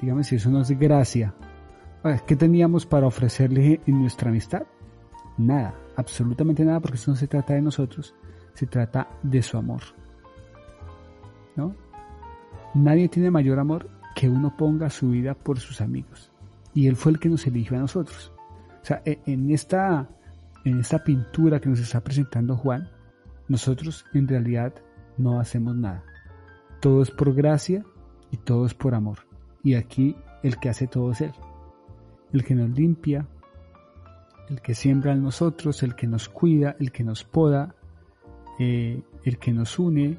Dígame 0.00 0.24
si 0.24 0.36
eso 0.36 0.50
no 0.50 0.62
es 0.62 0.70
gracia. 0.78 1.34
¿Qué 2.26 2.36
teníamos 2.36 2.86
para 2.86 3.06
ofrecerle 3.06 3.80
en 3.86 4.00
nuestra 4.00 4.30
amistad? 4.30 4.62
Nada 5.38 5.74
absolutamente 5.96 6.64
nada 6.64 6.80
porque 6.80 6.96
esto 6.96 7.10
no 7.10 7.16
se 7.16 7.28
trata 7.28 7.54
de 7.54 7.62
nosotros, 7.62 8.14
se 8.54 8.66
trata 8.66 9.08
de 9.22 9.42
su 9.42 9.56
amor. 9.56 9.82
¿No? 11.56 11.74
Nadie 12.74 13.08
tiene 13.08 13.30
mayor 13.30 13.58
amor 13.58 13.88
que 14.14 14.28
uno 14.28 14.56
ponga 14.56 14.90
su 14.90 15.10
vida 15.10 15.34
por 15.34 15.58
sus 15.58 15.80
amigos. 15.80 16.30
Y 16.74 16.88
Él 16.88 16.96
fue 16.96 17.12
el 17.12 17.18
que 17.18 17.28
nos 17.28 17.46
eligió 17.46 17.76
a 17.76 17.80
nosotros. 17.80 18.32
O 18.82 18.84
sea, 18.84 19.02
e, 19.04 19.20
en 19.26 19.50
esta, 19.50 20.08
en 20.64 20.80
esta 20.80 21.04
pintura 21.04 21.60
que 21.60 21.68
nos 21.68 21.80
está 21.80 22.00
presentando 22.00 22.56
Juan, 22.56 22.88
nosotros 23.48 24.06
en 24.14 24.26
realidad 24.26 24.74
no 25.18 25.38
hacemos 25.38 25.76
nada. 25.76 26.04
Todo 26.80 27.02
es 27.02 27.10
por 27.10 27.34
gracia 27.34 27.84
y 28.30 28.38
todo 28.38 28.66
es 28.66 28.74
por 28.74 28.94
amor. 28.94 29.18
Y 29.62 29.74
aquí 29.74 30.16
el 30.42 30.56
que 30.56 30.70
hace 30.70 30.86
todo 30.86 31.12
es 31.12 31.20
Él. 31.20 31.32
El 32.32 32.44
que 32.44 32.54
nos 32.54 32.70
limpia, 32.70 33.28
el 34.48 34.60
que 34.60 34.74
siembra 34.74 35.12
en 35.12 35.22
nosotros, 35.22 35.82
el 35.82 35.94
que 35.94 36.06
nos 36.06 36.28
cuida, 36.28 36.76
el 36.78 36.92
que 36.92 37.04
nos 37.04 37.24
poda, 37.24 37.74
eh, 38.58 39.02
el 39.24 39.38
que 39.38 39.52
nos 39.52 39.78
une, 39.78 40.18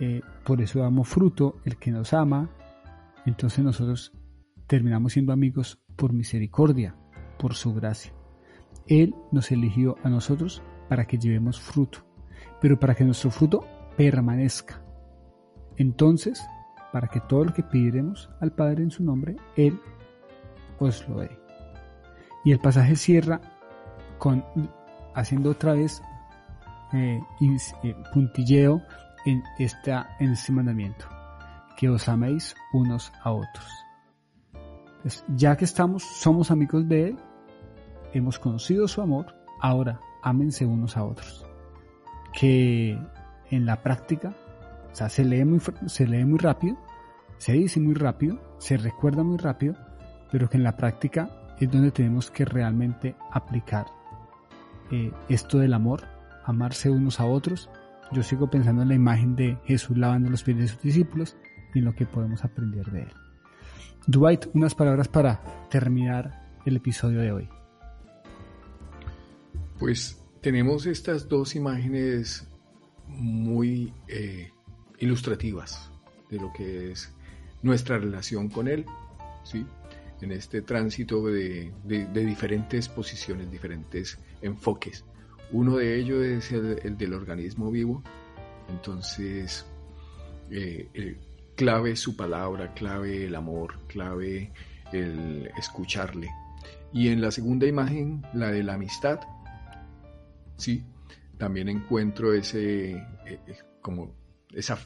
eh, 0.00 0.20
por 0.44 0.60
eso 0.60 0.80
damos 0.80 1.08
fruto, 1.08 1.56
el 1.64 1.76
que 1.76 1.90
nos 1.90 2.12
ama, 2.12 2.50
entonces 3.26 3.64
nosotros 3.64 4.12
terminamos 4.66 5.12
siendo 5.12 5.32
amigos 5.32 5.80
por 5.96 6.12
misericordia, 6.12 6.96
por 7.38 7.54
su 7.54 7.74
gracia. 7.74 8.12
Él 8.86 9.14
nos 9.30 9.52
eligió 9.52 9.96
a 10.02 10.08
nosotros 10.08 10.62
para 10.88 11.06
que 11.06 11.18
llevemos 11.18 11.60
fruto, 11.60 12.00
pero 12.60 12.78
para 12.78 12.94
que 12.94 13.04
nuestro 13.04 13.30
fruto 13.30 13.64
permanezca. 13.96 14.82
Entonces, 15.76 16.42
para 16.92 17.08
que 17.08 17.20
todo 17.20 17.44
lo 17.44 17.54
que 17.54 17.62
pidiremos 17.62 18.28
al 18.40 18.52
Padre 18.52 18.82
en 18.82 18.90
su 18.90 19.04
nombre, 19.04 19.36
Él 19.56 19.78
os 20.78 21.08
lo 21.08 21.20
dé. 21.20 21.41
Y 22.44 22.52
el 22.52 22.58
pasaje 22.58 22.96
cierra 22.96 23.40
con 24.18 24.44
haciendo 25.14 25.50
otra 25.50 25.74
vez 25.74 26.02
eh, 26.92 27.20
eh, 27.40 27.94
puntilleo 28.12 28.82
en, 29.24 29.42
esta, 29.58 30.16
en 30.18 30.32
este 30.32 30.52
mandamiento, 30.52 31.06
que 31.76 31.88
os 31.88 32.08
améis 32.08 32.54
unos 32.72 33.12
a 33.22 33.32
otros. 33.32 33.66
ya 35.36 35.56
que 35.56 35.64
estamos, 35.64 36.02
somos 36.02 36.50
amigos 36.50 36.88
de 36.88 37.08
Él, 37.08 37.18
hemos 38.12 38.38
conocido 38.38 38.86
su 38.88 39.00
amor, 39.00 39.34
ahora 39.60 40.00
ámense 40.22 40.66
unos 40.66 40.96
a 40.96 41.04
otros. 41.04 41.46
Que 42.32 42.98
en 43.50 43.66
la 43.66 43.82
práctica, 43.82 44.34
o 44.90 44.94
sea, 44.94 45.08
se 45.08 45.24
lee 45.24 45.44
muy, 45.44 45.60
se 45.86 46.06
lee 46.06 46.24
muy 46.24 46.38
rápido, 46.38 46.76
se 47.38 47.52
dice 47.52 47.80
muy 47.80 47.94
rápido, 47.94 48.38
se 48.58 48.76
recuerda 48.76 49.22
muy 49.22 49.36
rápido, 49.36 49.74
pero 50.30 50.48
que 50.48 50.56
en 50.56 50.64
la 50.64 50.76
práctica 50.76 51.30
es 51.64 51.70
donde 51.70 51.90
tenemos 51.90 52.30
que 52.30 52.44
realmente 52.44 53.14
aplicar 53.30 53.86
eh, 54.90 55.12
esto 55.28 55.58
del 55.58 55.74
amor, 55.74 56.04
amarse 56.44 56.90
unos 56.90 57.20
a 57.20 57.26
otros. 57.26 57.68
Yo 58.12 58.22
sigo 58.22 58.50
pensando 58.50 58.82
en 58.82 58.88
la 58.88 58.94
imagen 58.94 59.36
de 59.36 59.58
Jesús 59.64 59.96
lavando 59.96 60.28
los 60.30 60.42
pies 60.42 60.58
de 60.58 60.68
sus 60.68 60.82
discípulos 60.82 61.36
y 61.74 61.78
en 61.78 61.84
lo 61.86 61.94
que 61.94 62.06
podemos 62.06 62.44
aprender 62.44 62.90
de 62.90 63.02
él. 63.02 63.12
Dwight, 64.06 64.46
unas 64.54 64.74
palabras 64.74 65.08
para 65.08 65.40
terminar 65.70 66.42
el 66.66 66.76
episodio 66.76 67.20
de 67.20 67.32
hoy. 67.32 67.48
Pues 69.78 70.22
tenemos 70.40 70.86
estas 70.86 71.28
dos 71.28 71.54
imágenes 71.54 72.46
muy 73.06 73.92
eh, 74.08 74.50
ilustrativas 74.98 75.90
de 76.30 76.38
lo 76.38 76.52
que 76.52 76.92
es 76.92 77.14
nuestra 77.62 77.98
relación 77.98 78.48
con 78.48 78.68
Él, 78.68 78.86
¿sí? 79.44 79.64
En 80.22 80.30
este 80.32 80.62
tránsito 80.62 81.26
de, 81.26 81.72
diferentes 81.84 82.88
posiciones, 82.88 83.50
diferentes 83.50 84.18
enfoques. 84.40 85.04
Uno 85.50 85.76
de 85.76 85.98
ellos 85.98 86.24
es 86.24 86.52
el, 86.52 86.96
del 86.96 87.12
organismo 87.12 87.70
vivo, 87.70 88.02
entonces 88.68 89.66
eh, 90.50 91.18
clave 91.56 91.96
su 91.96 92.16
palabra, 92.16 92.72
clave 92.72 93.26
el 93.26 93.34
amor, 93.34 93.74
clave 93.88 94.52
el 94.92 95.50
escucharle. 95.58 96.30
Y 96.92 97.08
en 97.08 97.20
la 97.20 97.32
segunda 97.32 97.66
imagen, 97.66 98.22
la 98.32 98.52
de 98.52 98.62
la 98.62 98.74
amistad, 98.74 99.20
sí, 100.56 100.84
también 101.36 101.68
encuentro 101.68 102.32
ese, 102.32 102.92
eh, 102.92 103.04
eh, 103.26 103.58
como 103.80 104.14
esa 104.52 104.78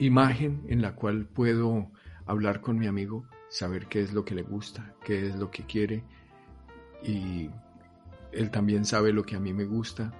imagen 0.00 0.64
en 0.68 0.82
la 0.82 0.96
cual 0.96 1.26
puedo 1.26 1.92
hablar 2.26 2.60
con 2.60 2.78
mi 2.78 2.88
amigo 2.88 3.26
saber 3.50 3.86
qué 3.88 4.00
es 4.00 4.14
lo 4.14 4.24
que 4.24 4.34
le 4.34 4.42
gusta, 4.42 4.94
qué 5.04 5.26
es 5.26 5.36
lo 5.36 5.50
que 5.50 5.64
quiere 5.66 6.02
y 7.02 7.50
él 8.32 8.50
también 8.50 8.84
sabe 8.84 9.12
lo 9.12 9.24
que 9.24 9.36
a 9.36 9.40
mí 9.40 9.52
me 9.52 9.64
gusta. 9.64 10.12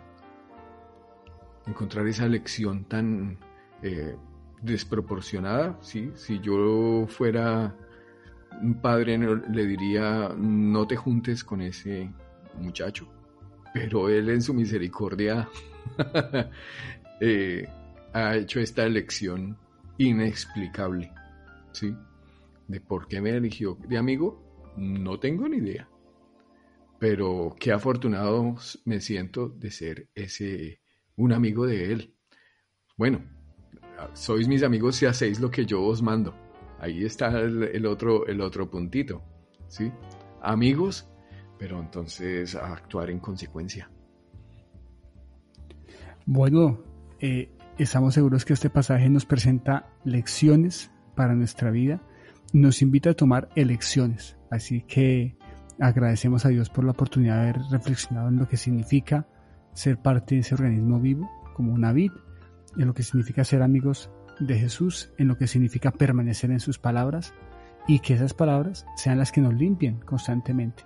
Encontrar 1.67 2.07
esa 2.09 2.27
lección 2.27 2.85
tan 2.85 3.39
eh, 3.83 4.17
desproporcionada, 4.61 5.79
¿sí? 5.81 6.11
si 6.15 6.41
yo 6.41 7.07
fuera 7.09 7.75
un 8.61 8.75
padre 8.75 9.17
le 9.17 9.65
diría 9.65 10.35
no 10.37 10.87
te 10.87 10.97
juntes 10.97 11.45
con 11.45 11.61
ese 11.61 12.11
muchacho, 12.59 13.09
pero 13.73 14.09
él 14.09 14.29
en 14.29 14.43
su 14.43 14.53
misericordia 14.53 15.49
eh, 17.21 17.69
ha 18.13 18.37
hecho 18.37 18.59
esta 18.59 18.85
elección 18.85 19.57
inexplicable. 19.99 21.13
¿sí? 21.73 21.95
De 22.71 22.81
por 22.81 23.09
qué 23.09 23.21
me 23.21 23.31
eligió 23.31 23.77
de 23.89 23.99
amigo, 23.99 24.73
no 24.77 25.19
tengo 25.19 25.49
ni 25.49 25.57
idea. 25.57 25.89
Pero 26.99 27.57
qué 27.59 27.73
afortunado 27.73 28.55
me 28.85 29.01
siento 29.01 29.49
de 29.49 29.71
ser 29.71 30.09
ese 30.15 30.81
un 31.17 31.33
amigo 31.33 31.67
de 31.67 31.93
él. 31.93 32.15
Bueno, 32.97 33.25
sois 34.13 34.47
mis 34.47 34.63
amigos 34.63 34.97
si 34.97 35.07
hacéis 35.07 35.41
lo 35.41 35.51
que 35.51 35.67
yo 35.67 35.83
os 35.83 36.01
mando. 36.01 36.35
Ahí 36.79 37.05
está 37.05 37.41
el, 37.41 37.87
otro, 37.87 38.27
el 38.27 38.41
otro 38.41 38.71
puntito. 38.71 39.23
¿sí? 39.67 39.91
Amigos, 40.41 41.11
pero 41.59 41.81
entonces 41.81 42.55
actuar 42.55 43.11
en 43.11 43.19
consecuencia. 43.19 43.91
Bueno, 46.25 46.85
eh, 47.19 47.51
estamos 47.79 48.15
seguros 48.15 48.45
que 48.45 48.53
este 48.53 48.71
pasaje 48.71 49.11
nos 49.11 49.27
presenta 49.27 49.91
lecciones 50.05 50.91
para 51.17 51.35
nuestra 51.35 51.71
vida 51.71 52.01
nos 52.53 52.83
invita 52.83 53.11
a 53.11 53.15
tomar 53.15 53.49
elecciones. 53.55 54.37
Así 54.51 54.83
que 54.83 55.39
Agradecemos 55.81 56.45
a 56.45 56.51
Dios 56.51 56.69
por 56.69 56.85
la 56.85 56.91
oportunidad 56.91 57.37
de 57.37 57.41
haber 57.49 57.63
reflexionado 57.71 58.29
en 58.29 58.37
lo 58.37 58.47
que 58.47 58.59
significa 58.59 59.27
ser 59.73 59.97
parte 59.97 60.35
de 60.35 60.43
ese 60.43 60.55
organismo 60.55 61.01
vivo, 61.01 61.31
como 61.55 61.73
una 61.73 61.93
vid, 61.93 62.13
en 62.77 62.87
lo 62.87 62.93
que 62.93 63.03
significa 63.03 63.45
ser 63.45 63.63
amigos 63.63 64.11
de 64.41 64.59
Jesús, 64.59 65.11
en 65.17 65.29
lo 65.29 65.39
que 65.39 65.47
significa 65.47 65.91
permanecer 65.91 66.51
en 66.51 66.61
sus 66.61 66.79
palabras 66.79 67.33
y 67.89 68.01
que 68.01 68.13
esas 68.13 68.35
palabras 68.35 68.85
sean 68.95 69.17
las 69.17 69.33
que 69.33 69.41
nos 69.41 69.55
limpien 69.55 70.01
constantemente. 70.01 70.85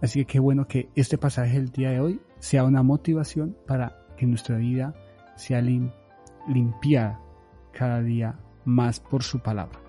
Así 0.00 0.20
que 0.20 0.32
qué 0.32 0.40
bueno 0.40 0.66
que 0.66 0.88
este 0.94 1.18
pasaje 1.18 1.52
del 1.52 1.70
día 1.70 1.90
de 1.90 2.00
hoy 2.00 2.20
sea 2.38 2.64
una 2.64 2.82
motivación 2.82 3.54
para 3.66 4.06
que 4.16 4.26
nuestra 4.26 4.56
vida 4.56 4.94
sea 5.36 5.60
limpiada 5.60 7.20
cada 7.72 8.00
día 8.00 8.38
más 8.64 8.98
por 8.98 9.22
su 9.22 9.40
palabra. 9.40 9.81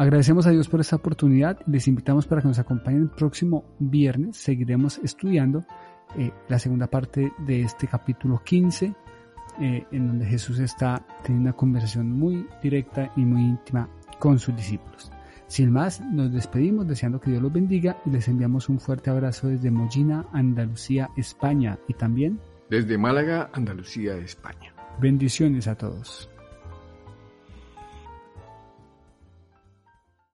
Agradecemos 0.00 0.46
a 0.46 0.50
Dios 0.50 0.66
por 0.66 0.80
esta 0.80 0.96
oportunidad 0.96 1.58
les 1.66 1.86
invitamos 1.86 2.26
para 2.26 2.40
que 2.40 2.48
nos 2.48 2.58
acompañen 2.58 3.02
el 3.02 3.10
próximo 3.10 3.66
viernes. 3.78 4.38
Seguiremos 4.38 4.96
estudiando 5.04 5.66
eh, 6.16 6.30
la 6.48 6.58
segunda 6.58 6.86
parte 6.86 7.30
de 7.36 7.60
este 7.60 7.86
capítulo 7.86 8.40
15, 8.42 8.94
eh, 9.60 9.84
en 9.92 10.06
donde 10.06 10.24
Jesús 10.24 10.58
está 10.58 11.04
teniendo 11.22 11.50
una 11.50 11.56
conversación 11.58 12.10
muy 12.12 12.46
directa 12.62 13.12
y 13.14 13.26
muy 13.26 13.42
íntima 13.42 13.90
con 14.18 14.38
sus 14.38 14.56
discípulos. 14.56 15.12
Sin 15.48 15.70
más, 15.70 16.00
nos 16.00 16.32
despedimos 16.32 16.88
deseando 16.88 17.20
que 17.20 17.32
Dios 17.32 17.42
los 17.42 17.52
bendiga 17.52 17.98
y 18.06 18.10
les 18.10 18.26
enviamos 18.26 18.70
un 18.70 18.80
fuerte 18.80 19.10
abrazo 19.10 19.48
desde 19.48 19.70
Mollina, 19.70 20.24
Andalucía, 20.32 21.10
España 21.18 21.78
y 21.88 21.92
también 21.92 22.40
desde 22.70 22.96
Málaga, 22.96 23.50
Andalucía, 23.52 24.16
España. 24.16 24.72
Bendiciones 24.98 25.68
a 25.68 25.74
todos. 25.74 26.30